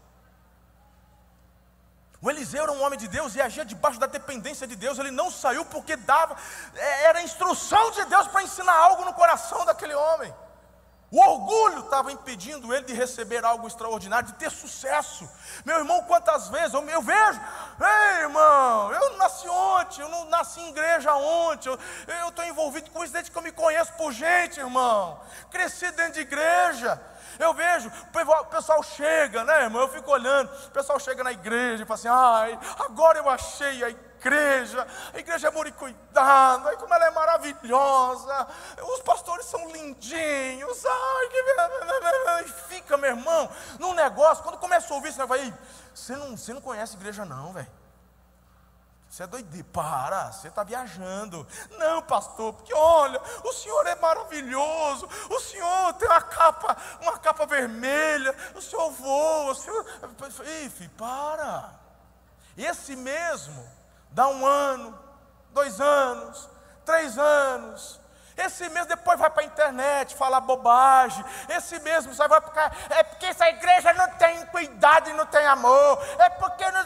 [2.23, 4.99] O Eliseu era um homem de Deus e agia debaixo da dependência de Deus.
[4.99, 6.37] Ele não saiu porque dava,
[6.75, 10.33] é, era instrução de Deus para ensinar algo no coração daquele homem.
[11.11, 15.29] O orgulho estava impedindo ele de receber algo extraordinário, de ter sucesso.
[15.65, 17.41] Meu irmão, quantas vezes eu, eu vejo,
[17.81, 23.03] ei irmão, eu nasci ontem, eu não nasci em igreja ontem, eu estou envolvido com
[23.03, 25.21] isso desde que eu me conheço por gente, irmão.
[25.51, 27.01] Cresci dentro de igreja.
[27.41, 29.83] Eu vejo, o pessoal chega, né, irmão?
[29.83, 33.83] Eu fico olhando, o pessoal chega na igreja e fala assim: ai, agora eu achei
[33.83, 38.47] a igreja, a igreja é muito cuidado, ai, como ela é maravilhosa,
[38.95, 42.53] os pastores são lindinhos, ai, que.
[42.69, 45.55] fica, meu irmão, num negócio, quando começa a ouvir, você vai,
[45.95, 47.81] você não, você não conhece igreja, não, velho.
[49.11, 51.45] Você é doido, para, você está viajando.
[51.79, 57.45] Não, pastor, porque olha, o senhor é maravilhoso, o senhor tem uma capa, uma capa
[57.45, 59.85] vermelha, o senhor voa, o senhor.
[60.47, 61.75] Ei, filho, para.
[62.57, 63.69] Esse mesmo,
[64.13, 64.99] dá um ano,
[65.53, 66.49] dois anos,
[66.85, 68.01] três anos,
[68.41, 71.25] esse mesmo depois vai para a internet falar bobagem.
[71.49, 72.75] Esse mesmo sai vai ficar.
[72.89, 75.99] É porque essa igreja não tem cuidado e não tem amor.
[76.19, 76.81] É porque não.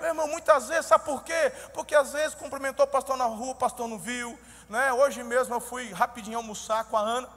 [0.00, 1.52] Meu irmão, muitas vezes, sabe por quê?
[1.72, 4.38] Porque às vezes cumprimentou o pastor na rua, o pastor não viu.
[4.68, 4.92] Né?
[4.92, 7.28] Hoje mesmo eu fui rapidinho almoçar com a Ana,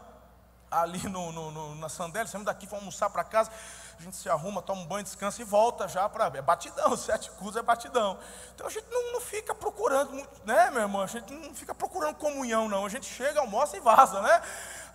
[0.71, 3.51] ali no, no, no na Sandélia, saímos daqui, fomos almoçar para casa
[3.99, 6.25] a gente se arruma, toma um banho, descansa e volta já para.
[6.37, 8.17] É batidão, sete cruzes é batidão.
[8.55, 11.01] Então a gente não, não fica procurando, né, meu irmão?
[11.01, 12.85] A gente não fica procurando comunhão, não.
[12.85, 14.41] A gente chega, almoça e vaza, né?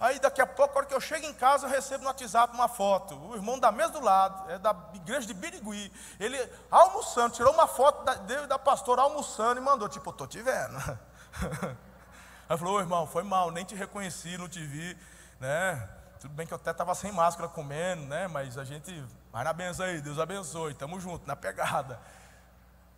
[0.00, 2.54] Aí daqui a pouco, a hora que eu chego em casa, eu recebo no WhatsApp
[2.54, 3.14] uma foto.
[3.14, 5.92] O irmão da mesa do lado, é da igreja de Birigui.
[6.18, 6.38] Ele
[6.70, 10.78] almoçando, tirou uma foto da, dele da pastora almoçando e mandou, tipo, estou te vendo.
[12.48, 14.96] Aí falou, ô irmão, foi mal, nem te reconheci, não te vi,
[15.38, 15.88] né?
[16.24, 18.26] Tudo bem que eu até estava sem máscara comendo, né?
[18.28, 18.90] Mas a gente
[19.30, 22.00] vai na benção aí, Deus abençoe, estamos juntos, na pegada.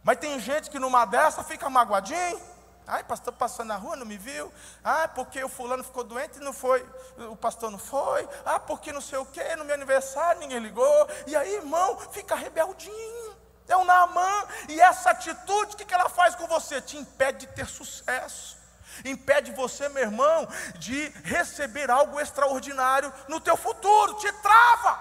[0.04, 2.40] Mas tem gente que numa dessa fica magoadinho.
[2.86, 4.52] Ai, pastor passando na rua, não me viu.
[4.84, 6.88] Ah, porque o fulano ficou doente e não foi.
[7.28, 8.28] O pastor não foi.
[8.44, 11.08] Ah, porque não sei o quê, no meu aniversário ninguém ligou.
[11.26, 13.36] E aí, irmão, fica rebeldinho.
[13.66, 14.46] É um Naamã.
[14.68, 16.80] E essa atitude, o que ela faz com você?
[16.80, 18.56] Te impede de ter sucesso
[19.04, 24.98] impede você, meu irmão, de receber algo extraordinário no teu futuro, te trava.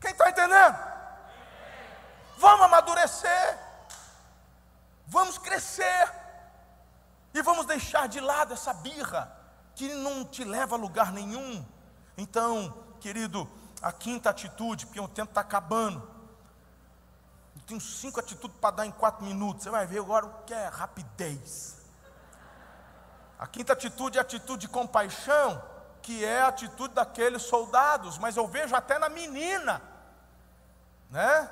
[0.00, 0.76] Quem está entendendo?
[2.36, 3.58] Vamos amadurecer,
[5.06, 6.12] vamos crescer,
[7.34, 9.36] e vamos deixar de lado essa birra
[9.74, 11.66] que não te leva a lugar nenhum.
[12.16, 13.50] Então, querido,
[13.82, 16.13] a quinta atitude, porque o tempo está acabando
[17.62, 19.62] tenho cinco atitudes para dar em quatro minutos.
[19.62, 21.76] Você vai ver agora o que é rapidez.
[23.38, 25.62] A quinta atitude é a atitude de compaixão,
[26.02, 29.82] que é a atitude daqueles soldados, mas eu vejo até na menina,
[31.10, 31.50] né?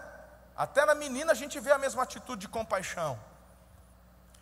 [0.56, 3.18] Até na menina a gente vê a mesma atitude de compaixão.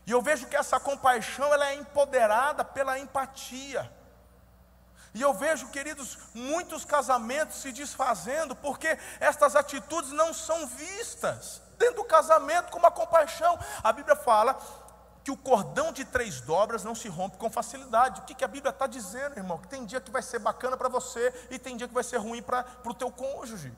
[0.07, 3.90] E eu vejo que essa compaixão ela é empoderada pela empatia.
[5.12, 11.96] E eu vejo, queridos, muitos casamentos se desfazendo porque estas atitudes não são vistas dentro
[11.96, 13.59] do casamento com uma compaixão.
[13.83, 14.57] A Bíblia fala
[15.25, 18.20] que o cordão de três dobras não se rompe com facilidade.
[18.20, 19.59] O que, que a Bíblia está dizendo, irmão?
[19.59, 22.18] Que tem dia que vai ser bacana para você e tem dia que vai ser
[22.18, 23.73] ruim para o teu cônjuge.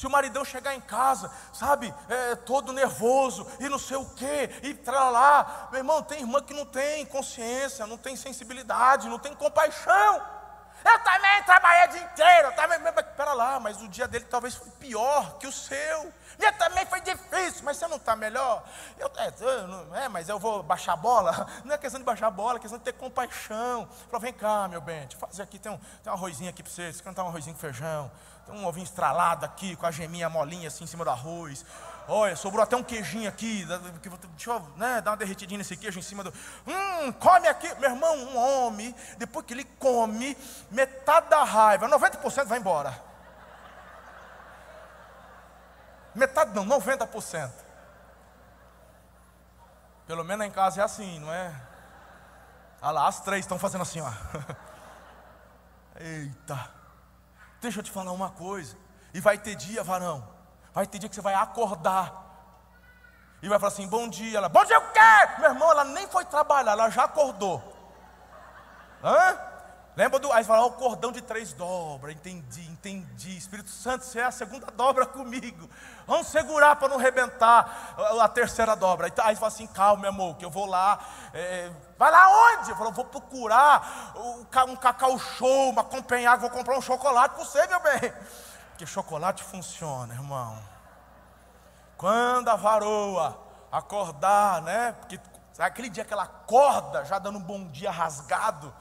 [0.00, 4.48] Se o maridão chegar em casa, sabe, é, todo nervoso e não sei o quê,
[4.62, 9.34] e lá, meu irmão, tem irmã que não tem consciência, não tem sensibilidade, não tem
[9.34, 10.22] compaixão.
[10.82, 12.80] Eu também trabalhei o dia inteiro, também.
[13.14, 16.10] Pera lá, mas o dia dele talvez foi pior que o seu.
[16.38, 18.64] Meu também foi difícil, mas você não está melhor?
[18.98, 21.46] Eu, é, eu, é, mas eu vou baixar a bola?
[21.62, 23.86] Não é questão de baixar a bola, é questão de ter compaixão.
[24.06, 26.62] Falou, vem cá, meu bem, deixa eu fazer aqui, tem um, tem um arrozinho aqui
[26.62, 28.10] para você, você cantar um arrozinho com feijão.
[28.50, 31.64] Tem um ovinho estralado aqui, com a geminha molinha assim em cima do arroz.
[32.08, 33.64] Olha, sobrou até um queijinho aqui.
[33.64, 36.34] Deixa eu né, dar uma derretidinha nesse queijo em cima do.
[36.66, 37.72] Hum, come aqui.
[37.76, 40.36] Meu irmão, um homem, depois que ele come,
[40.70, 43.00] metade da raiva, 90% vai embora.
[46.12, 47.50] Metade não, 90%.
[50.08, 51.54] Pelo menos em casa é assim, não é?
[52.82, 54.10] Olha lá, as três estão fazendo assim, ó.
[56.00, 56.79] Eita.
[57.60, 58.76] Deixa eu te falar uma coisa.
[59.12, 60.26] E vai ter dia, varão.
[60.72, 62.30] Vai ter dia que você vai acordar.
[63.42, 64.38] E vai falar assim: bom dia.
[64.38, 65.40] Ela, bom dia o quê?
[65.40, 67.62] Meu irmão, ela nem foi trabalhar, ela já acordou.
[69.02, 69.49] Hã?
[69.96, 70.32] Lembra do.
[70.32, 72.14] Aí fala, o cordão de três dobras.
[72.14, 73.36] Entendi, entendi.
[73.36, 75.68] Espírito Santo, você é a segunda dobra comigo.
[76.06, 79.12] Vamos segurar para não rebentar a, terceira dobra.
[79.22, 80.98] Aí fala assim, calma, meu amor, que eu vou lá.
[81.34, 82.70] É, vai lá onde?
[82.70, 84.14] Eu falo, vou procurar
[84.68, 88.12] um cacau show, uma companhia, vou comprar um chocolate para você, meu bem.
[88.70, 90.58] porque chocolate funciona, irmão.
[91.96, 93.38] Quando a varoa
[93.70, 94.92] acordar, né?
[94.92, 95.20] Porque
[95.58, 98.72] aquele dia que ela acorda, já dando um bom dia rasgado,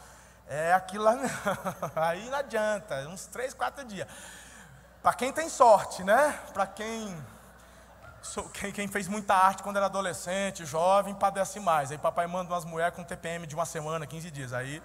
[0.49, 1.15] é aquilo lá,
[1.95, 4.07] aí não adianta, uns três, quatro dias.
[5.01, 6.38] Para quem tem sorte, né?
[6.51, 7.15] Para quem,
[8.55, 11.91] quem, quem fez muita arte quando era adolescente, jovem, padece mais.
[11.91, 14.51] Aí papai manda umas mulheres com TPM de uma semana, 15 dias.
[14.51, 14.81] Aí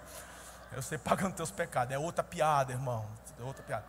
[0.71, 1.93] eu sei pagando teus pecados.
[1.93, 3.05] É outra piada, irmão.
[3.39, 3.85] É outra piada.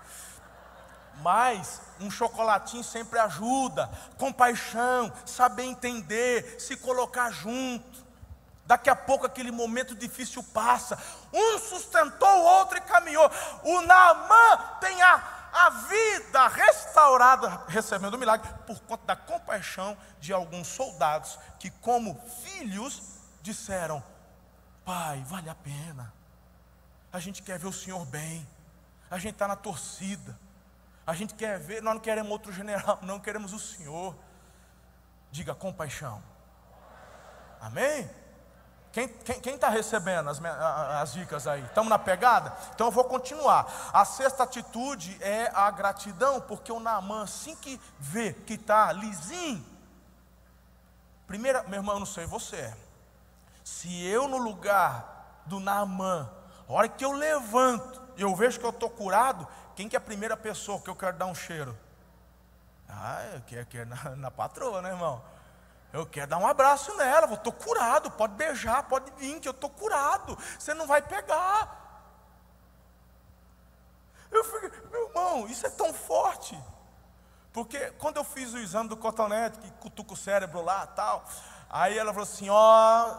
[1.22, 7.95] Mas um chocolatinho sempre ajuda, compaixão, saber entender, se colocar junto.
[8.66, 10.98] Daqui a pouco aquele momento difícil passa.
[11.32, 13.30] Um sustentou o outro e caminhou.
[13.62, 20.32] O Naamã tem a, a vida restaurada, recebendo o milagre, por conta da compaixão de
[20.32, 23.00] alguns soldados que, como filhos,
[23.40, 24.02] disseram:
[24.84, 26.12] Pai, vale a pena.
[27.12, 28.46] A gente quer ver o Senhor bem.
[29.08, 30.36] A gente está na torcida.
[31.06, 34.12] A gente quer ver, nós não queremos outro general, não queremos o Senhor.
[35.30, 36.20] Diga compaixão.
[37.60, 38.10] Amém?
[39.42, 41.62] Quem está recebendo as, as dicas aí?
[41.64, 42.56] Estamos na pegada?
[42.74, 43.90] Então eu vou continuar.
[43.92, 49.62] A sexta atitude é a gratidão, porque o Naamã, assim que vê que está lisinho,
[51.26, 52.74] primeira, meu irmão, eu não sei você,
[53.62, 56.30] se eu no lugar do Naamã,
[56.66, 60.00] a hora que eu levanto, eu vejo que eu estou curado, quem que é a
[60.00, 61.76] primeira pessoa que eu quero dar um cheiro?
[62.88, 65.22] Ah, eu quero, quero na, na patroa, né, irmão?
[65.92, 69.70] Eu quero dar um abraço nela, estou curado, pode beijar, pode vir, que eu estou
[69.70, 71.84] curado, você não vai pegar.
[74.30, 76.58] Eu fico, meu irmão, isso é tão forte.
[77.52, 81.24] Porque quando eu fiz o exame do cotonete, que cutuca o cérebro lá tal,
[81.70, 83.18] aí ela falou assim: Ó,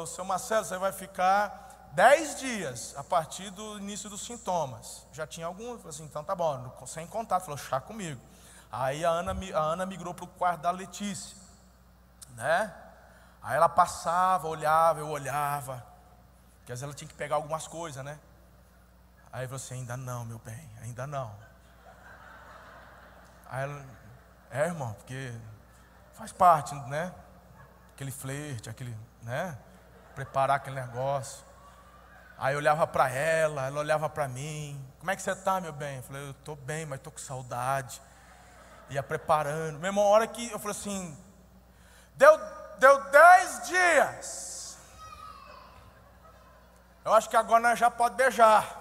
[0.00, 5.06] oh, seu Marcelo, você vai ficar dez dias a partir do início dos sintomas.
[5.12, 8.20] Já tinha alguns, assim, então tá bom, sem contato, falou, chá comigo.
[8.70, 11.36] Aí a Ana, a Ana migrou para o quarto da Letícia,
[12.38, 12.72] né?
[13.42, 15.84] Aí ela passava, olhava, eu olhava,
[16.58, 18.18] porque às vezes ela tinha que pegar algumas coisas, né?
[19.32, 21.34] Aí você, assim, ainda não, meu bem, ainda não.
[23.50, 23.84] Aí ela,
[24.50, 25.32] é irmão, porque
[26.14, 27.12] faz parte, né?
[27.94, 29.58] Aquele flerte, aquele, né?
[30.14, 31.44] Preparar aquele negócio.
[32.38, 34.80] Aí eu olhava para ela, ela olhava para mim.
[35.00, 35.96] Como é que você está, meu bem?
[35.96, 38.00] Eu falei, eu estou bem, mas estou com saudade.
[38.90, 39.78] Ia preparando.
[39.80, 41.18] Mesmo hora que eu falei assim,
[42.18, 42.38] deu,
[42.78, 44.78] deu dez dias.
[47.04, 48.76] Eu acho que agora nós já pode beijar.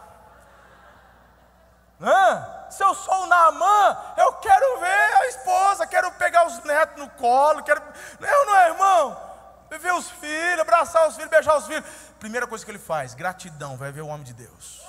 [2.01, 2.69] Hã?
[2.69, 7.09] Se eu sou o Naamã, eu quero ver a esposa, quero pegar os netos no
[7.11, 7.81] colo, quero.
[8.19, 9.27] Eu não é, irmão?
[9.69, 11.85] ver os filhos, abraçar os filhos, beijar os filhos.
[12.19, 14.85] Primeira coisa que ele faz, gratidão, vai ver o homem de Deus.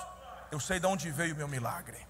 [0.51, 2.08] Eu sei de onde veio o meu milagre.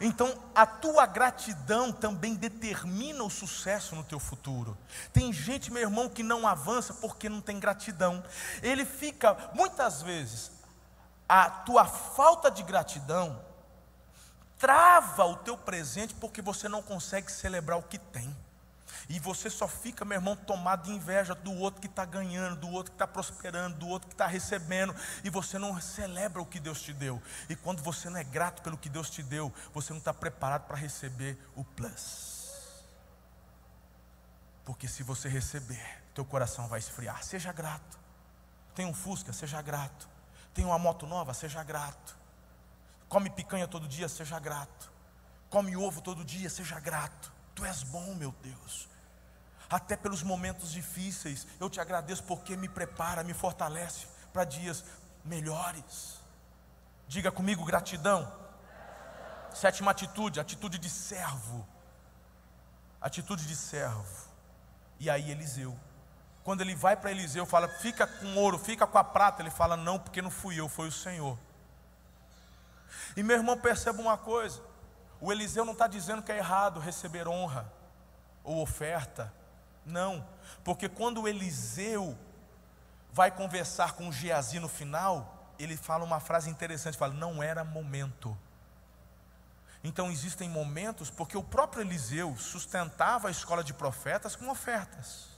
[0.00, 4.76] Então, a tua gratidão também determina o sucesso no teu futuro.
[5.12, 8.22] Tem gente, meu irmão, que não avança porque não tem gratidão.
[8.62, 10.50] Ele fica, muitas vezes,
[11.28, 13.40] a tua falta de gratidão
[14.58, 18.34] trava o teu presente porque você não consegue celebrar o que tem.
[19.08, 22.70] E você só fica, meu irmão, tomado de inveja do outro que está ganhando, do
[22.70, 26.58] outro que está prosperando, do outro que está recebendo, e você não celebra o que
[26.58, 27.22] Deus te deu.
[27.48, 30.66] E quando você não é grato pelo que Deus te deu, você não está preparado
[30.66, 32.38] para receber o plus.
[34.64, 37.22] Porque se você receber, teu coração vai esfriar.
[37.22, 37.98] Seja grato.
[38.74, 40.08] Tem um Fusca, seja grato.
[40.52, 42.16] Tem uma moto nova, seja grato.
[43.08, 44.92] Come picanha todo dia, seja grato.
[45.48, 47.32] Come ovo todo dia, seja grato.
[47.58, 48.88] Tu és bom, meu Deus
[49.68, 51.46] até pelos momentos difíceis.
[51.60, 54.84] Eu te agradeço porque me prepara, me fortalece para dias
[55.24, 56.18] melhores.
[57.06, 58.32] Diga comigo gratidão.
[59.54, 61.66] Sétima atitude, atitude de servo.
[63.00, 64.28] Atitude de servo.
[64.98, 65.78] E aí Eliseu.
[66.42, 69.42] Quando ele vai para Eliseu, fala: "Fica com ouro, fica com a prata".
[69.42, 71.38] Ele fala: "Não, porque não fui eu, foi o Senhor".
[73.16, 74.62] E meu irmão, perceba uma coisa:
[75.20, 77.70] o Eliseu não está dizendo que é errado receber honra
[78.44, 79.32] ou oferta,
[79.84, 80.26] não,
[80.62, 82.16] porque quando Eliseu
[83.12, 88.36] vai conversar com Geazi no final, ele fala uma frase interessante, fala: "Não era momento".
[89.82, 95.28] Então existem momentos, porque o próprio Eliseu sustentava a escola de profetas com ofertas.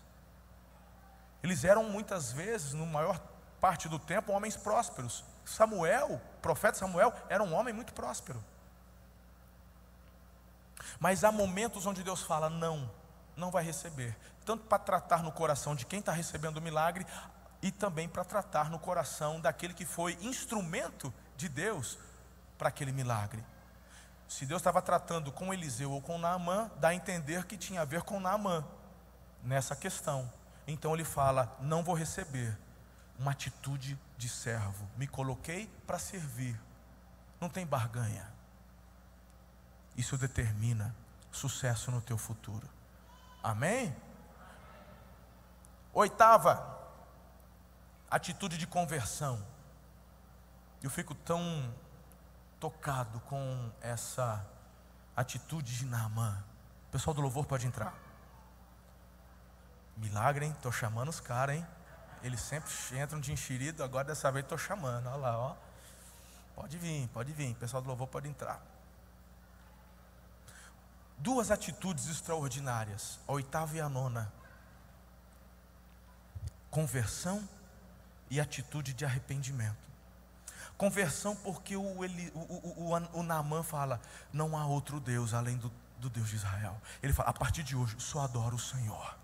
[1.43, 3.19] Eles eram muitas vezes, no maior
[3.61, 5.25] parte do tempo, homens prósperos.
[5.45, 8.43] Samuel, profeta Samuel, era um homem muito próspero.
[10.99, 12.91] Mas há momentos onde Deus fala: não,
[13.37, 17.07] não vai receber tanto para tratar no coração de quem está recebendo o milagre,
[17.63, 21.99] e também para tratar no coração daquele que foi instrumento de Deus
[22.59, 23.45] para aquele milagre.
[24.27, 27.85] Se Deus estava tratando com Eliseu ou com Naamã, dá a entender que tinha a
[27.85, 28.65] ver com Naamã
[29.43, 30.31] nessa questão.
[30.67, 32.59] Então ele fala: Não vou receber
[33.19, 34.89] uma atitude de servo.
[34.97, 36.59] Me coloquei para servir.
[37.41, 38.27] Não tem barganha.
[40.01, 40.97] Isso determina
[41.31, 42.67] sucesso no teu futuro.
[43.43, 43.95] Amém?
[45.93, 46.55] Oitava,
[48.11, 49.47] atitude de conversão.
[50.83, 51.71] Eu fico tão
[52.59, 54.43] tocado com essa
[55.15, 56.43] atitude de Naamã.
[56.91, 57.93] Pessoal do louvor pode entrar.
[59.99, 60.53] Milagre, hein?
[60.53, 61.67] Estou chamando os caras, hein?
[62.23, 65.09] Eles sempre entram de enxerido, agora dessa vez estou chamando.
[65.09, 65.57] Olha lá, ó.
[66.55, 67.55] Pode vir, pode vir.
[67.57, 68.70] Pessoal do louvor pode entrar.
[71.21, 74.33] Duas atitudes extraordinárias, a oitava e a nona:
[76.71, 77.47] conversão
[78.31, 79.77] e atitude de arrependimento.
[80.79, 84.01] Conversão, porque o, Eli, o, o, o, o Naamã fala:
[84.33, 86.81] não há outro Deus além do, do Deus de Israel.
[87.03, 89.15] Ele fala: a partir de hoje, só adoro o Senhor.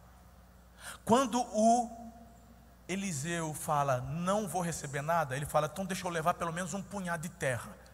[1.02, 2.12] Quando o
[2.86, 6.82] Eliseu fala: não vou receber nada, ele fala: então deixa eu levar pelo menos um
[6.82, 7.85] punhado de terra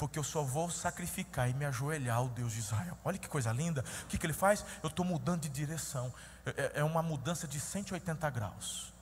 [0.00, 2.96] porque eu só vou sacrificar e me ajoelhar ao Deus de Israel.
[3.04, 3.84] Olha que coisa linda.
[4.04, 4.64] O que, que ele faz?
[4.82, 6.10] Eu estou mudando de direção.
[6.46, 8.94] É, é, é uma mudança de 180 graus.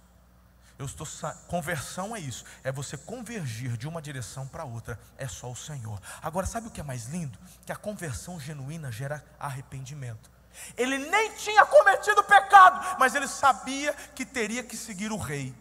[0.76, 1.06] Eu estou
[1.46, 6.00] conversão é isso, é você convergir de uma direção para outra, é só o Senhor.
[6.22, 7.38] Agora sabe o que é mais lindo?
[7.64, 10.30] Que a conversão genuína gera arrependimento.
[10.76, 15.54] Ele nem tinha cometido pecado, mas ele sabia que teria que seguir o rei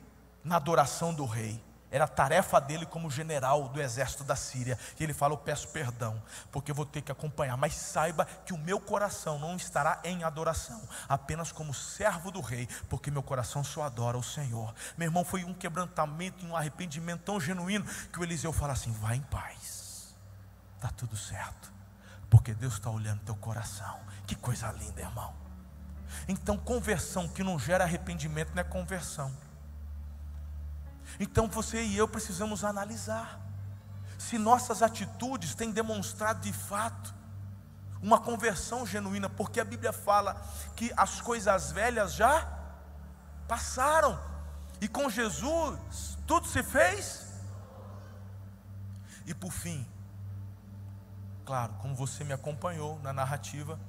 [0.44, 1.67] na adoração do rei.
[1.90, 4.78] Era a tarefa dele como general do exército da Síria.
[5.00, 6.22] E ele fala: Eu peço perdão,
[6.52, 7.56] porque eu vou ter que acompanhar.
[7.56, 12.68] Mas saiba que o meu coração não estará em adoração, apenas como servo do rei,
[12.90, 14.74] porque meu coração só adora o Senhor.
[14.98, 18.92] Meu irmão, foi um quebrantamento e um arrependimento tão genuíno que o Eliseu fala assim:
[18.92, 20.14] Vá em paz,
[20.76, 21.72] está tudo certo,
[22.30, 23.98] porque Deus está olhando teu coração.
[24.26, 25.34] Que coisa linda, irmão.
[26.28, 29.32] Então, conversão que não gera arrependimento não é conversão.
[31.20, 33.40] Então você e eu precisamos analisar
[34.18, 37.14] se nossas atitudes têm demonstrado de fato
[38.02, 40.36] uma conversão genuína, porque a Bíblia fala
[40.76, 42.48] que as coisas velhas já
[43.48, 44.20] passaram
[44.80, 47.26] e com Jesus tudo se fez.
[49.26, 49.86] E por fim,
[51.46, 53.80] claro, como você me acompanhou na narrativa,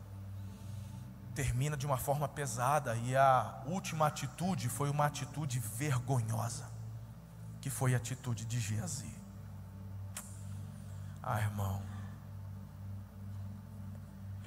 [1.35, 6.68] termina de uma forma pesada e a última atitude foi uma atitude vergonhosa
[7.61, 9.15] que foi a atitude de Geazi.
[11.23, 11.83] Ah, irmão,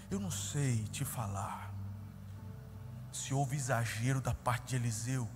[0.10, 1.72] eu não sei te falar
[3.12, 5.30] se houve exagero da parte de Eliseu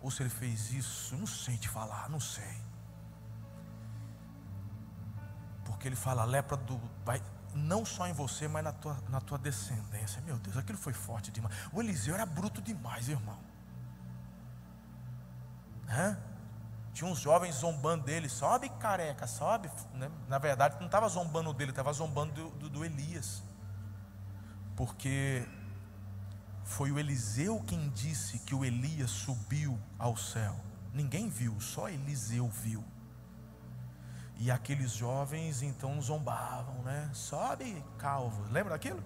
[0.00, 2.62] ou se ele fez isso, não sei te falar, não sei.
[5.64, 7.22] Porque ele fala, lepra do, vai,
[7.54, 10.20] não só em você, mas na tua, na tua descendência.
[10.22, 11.54] Meu Deus, aquilo foi forte demais.
[11.72, 13.38] O Eliseu era bruto demais, irmão.
[15.88, 16.18] Hã?
[16.94, 19.68] Tinha uns jovens zombando dele, sobe careca, sobe.
[19.94, 20.08] Né?
[20.28, 23.42] Na verdade, não estava zombando dele, estava zombando do, do, do Elias.
[24.76, 25.44] Porque
[26.62, 30.54] foi o Eliseu quem disse que o Elias subiu ao céu.
[30.92, 32.84] Ninguém viu, só Eliseu viu.
[34.36, 37.10] E aqueles jovens então zombavam, né?
[37.12, 38.40] Sobe, calvo.
[38.52, 39.02] Lembra daquilo?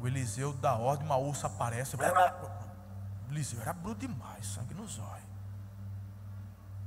[0.00, 1.96] O Eliseu dá ordem, uma ursa aparece.
[3.28, 5.29] Eliseu era bruto demais, sangue nos olhos.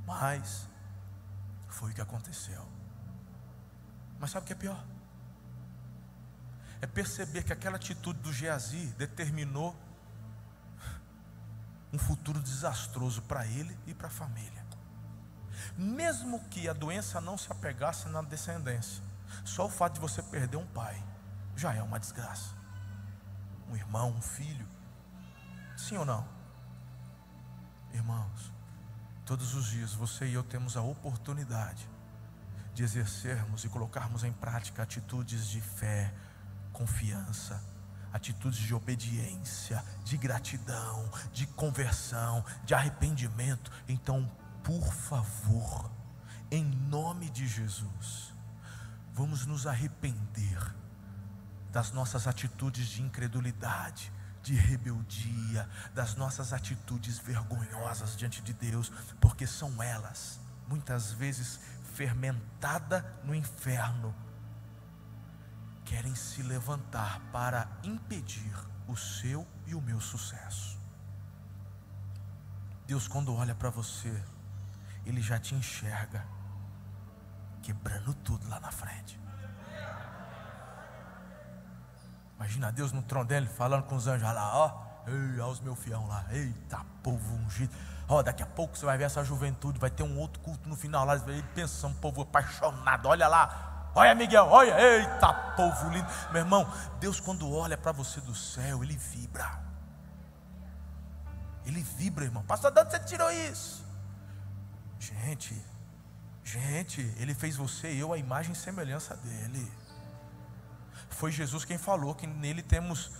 [0.06, 0.68] Mas
[1.68, 2.66] foi o que aconteceu.
[4.18, 4.84] Mas sabe o que é pior?
[6.80, 9.74] É perceber que aquela atitude do Geazi determinou
[11.92, 14.64] um futuro desastroso para ele e para a família.
[15.76, 19.02] Mesmo que a doença não se apegasse na descendência,
[19.44, 21.02] só o fato de você perder um pai
[21.56, 22.54] já é uma desgraça.
[23.68, 24.66] Um irmão, um filho.
[25.76, 26.26] Sim ou não?
[27.92, 28.52] Irmãos,
[29.24, 31.88] Todos os dias você e eu temos a oportunidade
[32.74, 36.12] de exercermos e colocarmos em prática atitudes de fé,
[36.72, 37.62] confiança,
[38.12, 43.72] atitudes de obediência, de gratidão, de conversão, de arrependimento.
[43.88, 44.30] Então,
[44.62, 45.90] por favor,
[46.50, 48.34] em nome de Jesus,
[49.12, 50.58] vamos nos arrepender
[51.72, 54.12] das nossas atitudes de incredulidade,
[54.44, 60.38] de rebeldia, das nossas atitudes vergonhosas diante de Deus, porque são elas,
[60.68, 61.58] muitas vezes
[61.94, 64.14] fermentada no inferno,
[65.84, 68.54] querem se levantar para impedir
[68.86, 70.78] o seu e o meu sucesso.
[72.86, 74.22] Deus, quando olha para você,
[75.06, 76.22] Ele já te enxerga,
[77.62, 79.23] quebrando tudo lá na frente.
[82.44, 84.84] Imagina Deus no trono dele falando com os anjos, olha lá, ó.
[85.06, 86.26] Ei, olha os meus fião lá.
[86.30, 87.74] Eita, povo ungido.
[88.06, 90.76] Ó, daqui a pouco você vai ver essa juventude, vai ter um outro culto no
[90.76, 91.14] final lá.
[91.26, 93.08] Ele pensa, um povo apaixonado.
[93.08, 96.06] Olha lá, olha Miguel, olha, eita, povo lindo.
[96.32, 96.70] Meu irmão,
[97.00, 99.58] Deus quando olha para você do céu, ele vibra.
[101.64, 102.42] Ele vibra, irmão.
[102.42, 103.82] Pastor, de onde você tirou isso?
[104.98, 105.64] Gente,
[106.44, 109.72] gente, ele fez você e eu a imagem e semelhança dele.
[111.14, 113.12] Foi Jesus quem falou que nele temos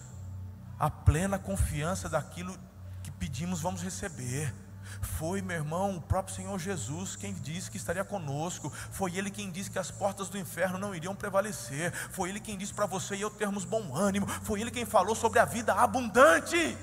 [0.78, 2.58] a plena confiança daquilo
[3.02, 4.52] que pedimos, vamos receber.
[5.00, 8.70] Foi, meu irmão, o próprio Senhor Jesus quem disse que estaria conosco.
[8.90, 11.92] Foi Ele quem disse que as portas do inferno não iriam prevalecer.
[12.10, 14.26] Foi Ele quem disse para você e eu termos bom ânimo.
[14.26, 16.76] Foi Ele quem falou sobre a vida abundante.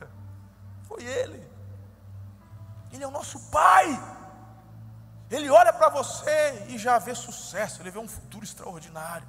[0.88, 1.42] Foi Ele.
[2.92, 4.15] Ele é o nosso Pai.
[5.30, 9.26] Ele olha para você e já vê sucesso, ele vê um futuro extraordinário.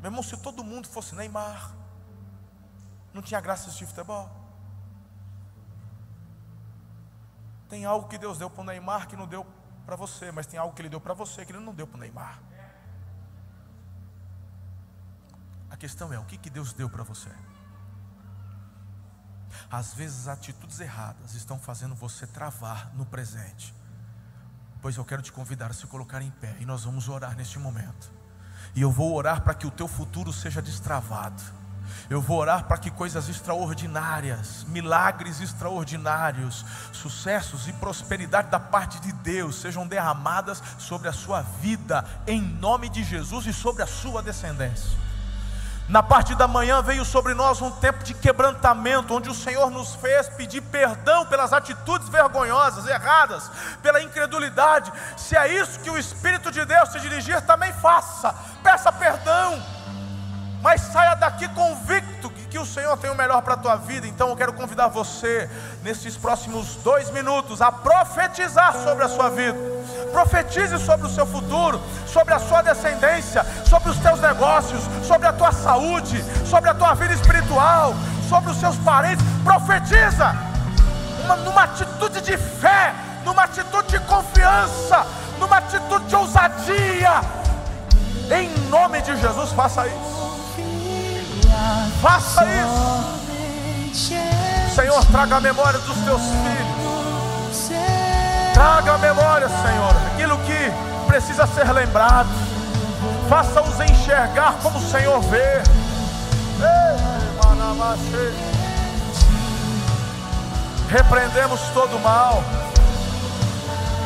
[0.00, 1.72] Meu irmão, se todo mundo fosse Neymar,
[3.14, 4.30] não tinha graça de futebol.
[7.68, 9.46] Tem algo que Deus deu para o Neymar que não deu
[9.86, 11.96] para você, mas tem algo que Ele deu para você que Ele não deu para
[11.96, 12.38] o Neymar.
[15.70, 17.30] A questão é: o que, que Deus deu para você?
[19.70, 23.74] Às vezes, atitudes erradas estão fazendo você travar no presente.
[24.84, 27.58] Pois eu quero te convidar a se colocar em pé e nós vamos orar neste
[27.58, 28.12] momento.
[28.74, 31.42] E eu vou orar para que o teu futuro seja destravado.
[32.10, 39.10] Eu vou orar para que coisas extraordinárias, milagres extraordinários, sucessos e prosperidade da parte de
[39.10, 44.22] Deus sejam derramadas sobre a sua vida, em nome de Jesus e sobre a sua
[44.22, 45.03] descendência.
[45.86, 49.94] Na parte da manhã veio sobre nós um tempo de quebrantamento, onde o Senhor nos
[49.96, 53.50] fez pedir perdão pelas atitudes vergonhosas, erradas,
[53.82, 54.90] pela incredulidade.
[55.14, 59.62] Se é isso que o Espírito de Deus te dirigir, também faça, peça perdão,
[60.64, 64.06] mas saia daqui convicto que o Senhor tem o melhor para a tua vida.
[64.06, 65.46] Então eu quero convidar você,
[65.82, 69.74] nesses próximos dois minutos, a profetizar sobre a sua vida
[70.10, 75.32] profetize sobre o seu futuro, sobre a sua descendência, sobre os teus negócios, sobre a
[75.32, 77.92] tua saúde, sobre a tua vida espiritual,
[78.28, 79.24] sobre os seus parentes.
[79.42, 80.34] Profetiza
[81.24, 82.94] uma, numa atitude de fé,
[83.24, 85.04] numa atitude de confiança,
[85.40, 87.20] numa atitude de ousadia.
[88.30, 90.23] Em nome de Jesus, faça isso.
[92.00, 93.14] Faça isso.
[94.74, 97.70] Senhor, traga a memória dos teus filhos.
[98.52, 100.72] Traga a memória, Senhor, aquilo que
[101.06, 102.28] precisa ser lembrado.
[103.28, 105.62] Faça-os enxergar como o Senhor vê.
[110.88, 112.42] Repreendemos todo mal,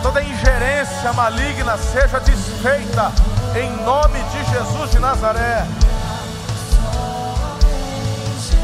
[0.03, 3.13] toda ingerência maligna seja desfeita
[3.55, 5.67] em nome de Jesus de Nazaré.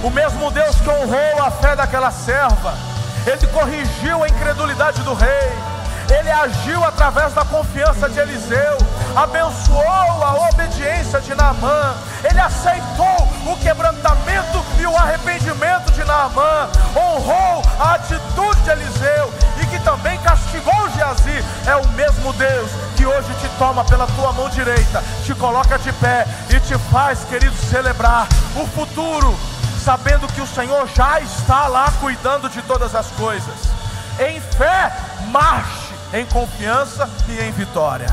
[0.05, 2.75] O mesmo Deus que honrou a fé daquela serva,
[3.27, 5.75] ele corrigiu a incredulidade do rei
[6.13, 8.77] ele agiu através da confiança de Eliseu,
[9.17, 17.63] abençoou a obediência de Naamã, ele aceitou o quebrantamento e o arrependimento de Naamã, honrou
[17.81, 19.33] a atitude de Eliseu
[19.63, 21.45] e que também castigou Geazi.
[21.67, 25.93] É o mesmo Deus que hoje te toma pela tua mão direita, te coloca de
[25.95, 29.35] pé e te faz, querido, celebrar o futuro,
[29.85, 33.55] sabendo que o Senhor já está lá cuidando de todas as coisas.
[34.19, 34.91] Em fé,
[35.31, 38.09] marche em confiança e em vitória.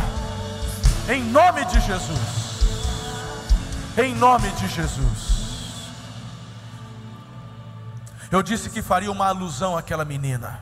[1.07, 2.41] Em nome de Jesus.
[3.97, 5.31] Em nome de Jesus.
[8.29, 10.59] Eu disse que faria uma alusão àquela menina.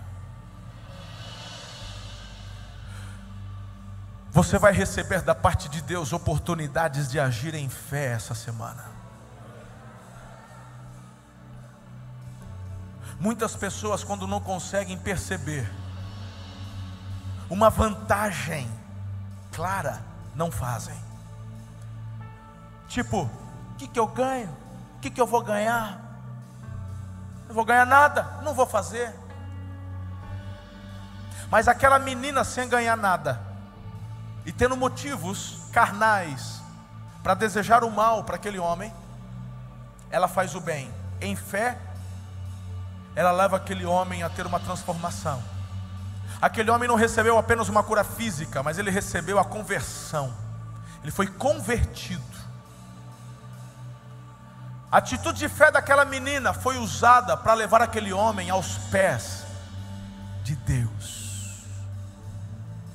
[4.31, 8.98] Você vai receber da parte de Deus oportunidades de agir em fé essa semana.
[13.19, 15.69] Muitas pessoas, quando não conseguem perceber
[17.49, 18.69] uma vantagem
[19.51, 20.01] clara,
[20.35, 20.95] não fazem.
[22.87, 24.49] Tipo, o que, que eu ganho?
[24.95, 25.99] O que, que eu vou ganhar?
[27.47, 29.13] Não vou ganhar nada, não vou fazer.
[31.51, 33.41] Mas aquela menina sem ganhar nada,
[34.45, 36.61] e tendo motivos carnais
[37.21, 38.93] para desejar o mal para aquele homem,
[40.09, 40.93] ela faz o bem.
[41.19, 41.77] Em fé,
[43.19, 45.43] ela leva aquele homem a ter uma transformação.
[46.41, 50.33] Aquele homem não recebeu apenas uma cura física, mas ele recebeu a conversão.
[51.03, 52.23] Ele foi convertido.
[54.89, 59.43] A atitude de fé daquela menina foi usada para levar aquele homem aos pés
[60.41, 61.65] de Deus.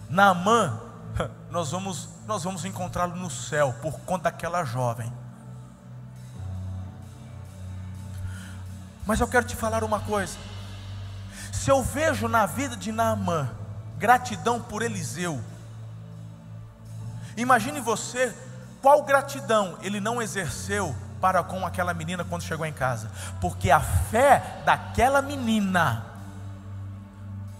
[0.09, 0.81] Naamã
[1.51, 5.13] nós vamos, nós vamos encontrá-lo no céu por conta daquela jovem.
[9.07, 10.37] Mas eu quero te falar uma coisa.
[11.53, 13.51] Se eu vejo na vida de Naamã
[13.99, 15.41] gratidão por Eliseu,
[17.37, 18.35] imagine você
[18.83, 23.81] qual gratidão ele não exerceu para com aquela menina quando chegou em casa, porque a
[23.81, 26.05] fé daquela menina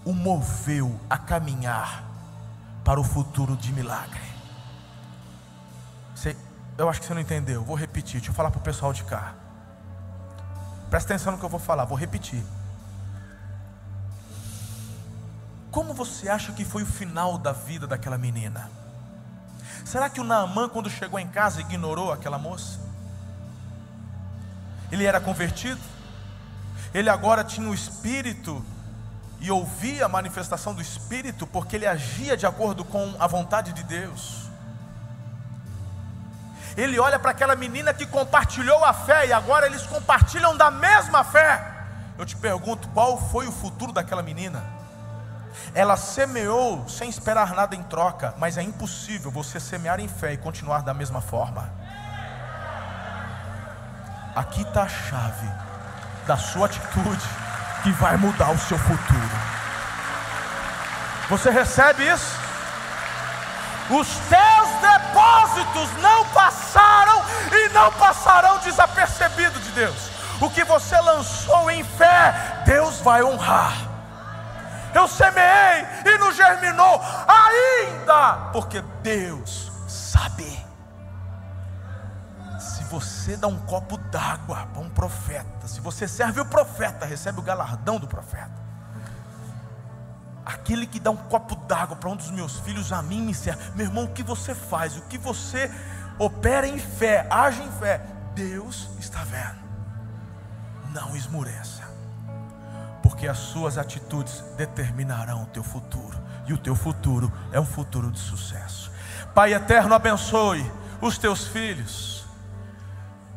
[0.03, 2.03] o moveu a caminhar
[2.83, 4.21] para o futuro de milagre.
[6.13, 6.37] Você,
[6.77, 9.03] eu acho que você não entendeu, vou repetir, deixa eu falar para o pessoal de
[9.03, 9.33] cá.
[10.95, 12.41] Presta atenção no que eu vou falar, vou repetir.
[15.69, 18.71] Como você acha que foi o final da vida daquela menina?
[19.83, 22.79] Será que o Naamã, quando chegou em casa, ignorou aquela moça?
[24.89, 25.81] Ele era convertido?
[26.93, 28.63] Ele agora tinha o espírito
[29.41, 33.83] e ouvia a manifestação do espírito porque ele agia de acordo com a vontade de
[33.83, 34.44] Deus.
[36.77, 41.23] Ele olha para aquela menina que compartilhou a fé e agora eles compartilham da mesma
[41.23, 41.63] fé.
[42.17, 44.63] Eu te pergunto, qual foi o futuro daquela menina?
[45.73, 50.37] Ela semeou sem esperar nada em troca, mas é impossível você semear em fé e
[50.37, 51.69] continuar da mesma forma.
[54.35, 55.47] Aqui está a chave
[56.27, 57.25] da sua atitude
[57.83, 59.55] que vai mudar o seu futuro.
[61.29, 62.37] Você recebe isso?
[63.89, 70.09] Os teus depósitos não passaram e não passarão desapercebidos de Deus.
[70.41, 73.73] O que você lançou em fé, Deus vai honrar.
[74.93, 80.65] Eu semeei e não germinou ainda, porque Deus sabe
[82.95, 87.43] você dá um copo d'água para um profeta, se você serve o profeta, recebe o
[87.43, 88.64] galardão do profeta.
[90.45, 93.61] Aquele que dá um copo d'água para um dos meus filhos, a mim me serve.
[93.75, 94.95] Meu irmão, o que você faz?
[94.97, 95.71] O que você
[96.19, 98.01] opera em fé, age em fé,
[98.33, 99.65] Deus está vendo.
[100.93, 101.83] Não esmoreça,
[103.01, 106.17] porque as suas atitudes determinarão o teu futuro,
[106.47, 108.91] e o teu futuro é um futuro de sucesso.
[109.33, 110.71] Pai eterno, abençoe
[111.01, 112.15] os teus filhos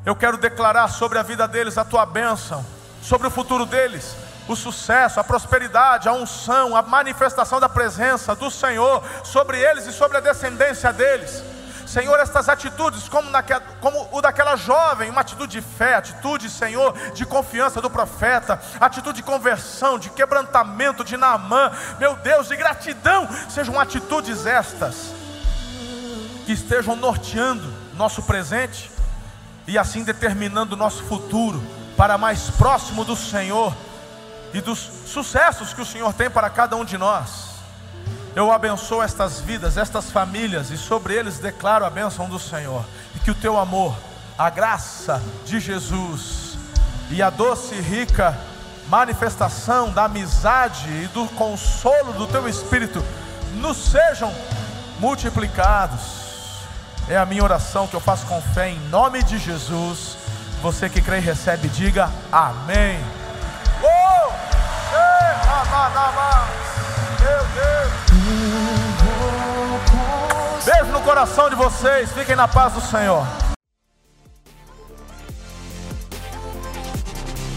[0.09, 2.65] eu quero declarar sobre a vida deles a tua bênção,
[3.03, 4.17] sobre o futuro deles,
[4.49, 9.93] o sucesso, a prosperidade, a unção, a manifestação da presença do Senhor sobre eles e
[9.93, 11.45] sobre a descendência deles.
[11.87, 16.93] Senhor, estas atitudes, como, naquela, como, o daquela jovem, uma atitude de fé, atitude, Senhor,
[17.15, 23.27] de confiança do profeta, atitude de conversão, de quebrantamento de Naamã, meu Deus, de gratidão,
[23.49, 25.15] sejam atitudes estas
[26.45, 28.91] que estejam norteando nosso presente
[29.67, 31.63] e assim determinando nosso futuro
[31.97, 33.75] para mais próximo do Senhor
[34.53, 37.49] e dos sucessos que o Senhor tem para cada um de nós.
[38.35, 42.85] Eu abençoo estas vidas, estas famílias, e sobre eles declaro a bênção do Senhor,
[43.15, 43.97] e que o teu amor,
[44.37, 46.57] a graça de Jesus
[47.11, 48.39] e a doce e rica
[48.89, 53.05] manifestação da amizade e do consolo do teu Espírito
[53.57, 54.33] nos sejam
[54.99, 56.19] multiplicados
[57.09, 60.19] é a minha oração que eu faço com fé em nome de Jesus.
[60.61, 63.03] Você que crê e recebe, diga amém.
[70.65, 72.13] Beijo no coração de vocês.
[72.13, 73.27] Fiquem na paz do Senhor.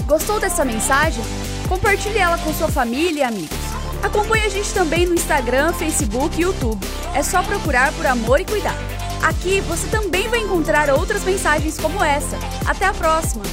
[0.06, 1.24] Gostou dessa mensagem?
[1.68, 3.58] Compartilhe ela com sua família e amigos.
[4.04, 6.86] Acompanhe a gente também no Instagram, Facebook e YouTube.
[7.14, 8.80] É só procurar por Amor e Cuidado.
[9.24, 12.38] Aqui você também vai encontrar outras mensagens como essa.
[12.66, 13.44] Até a próxima!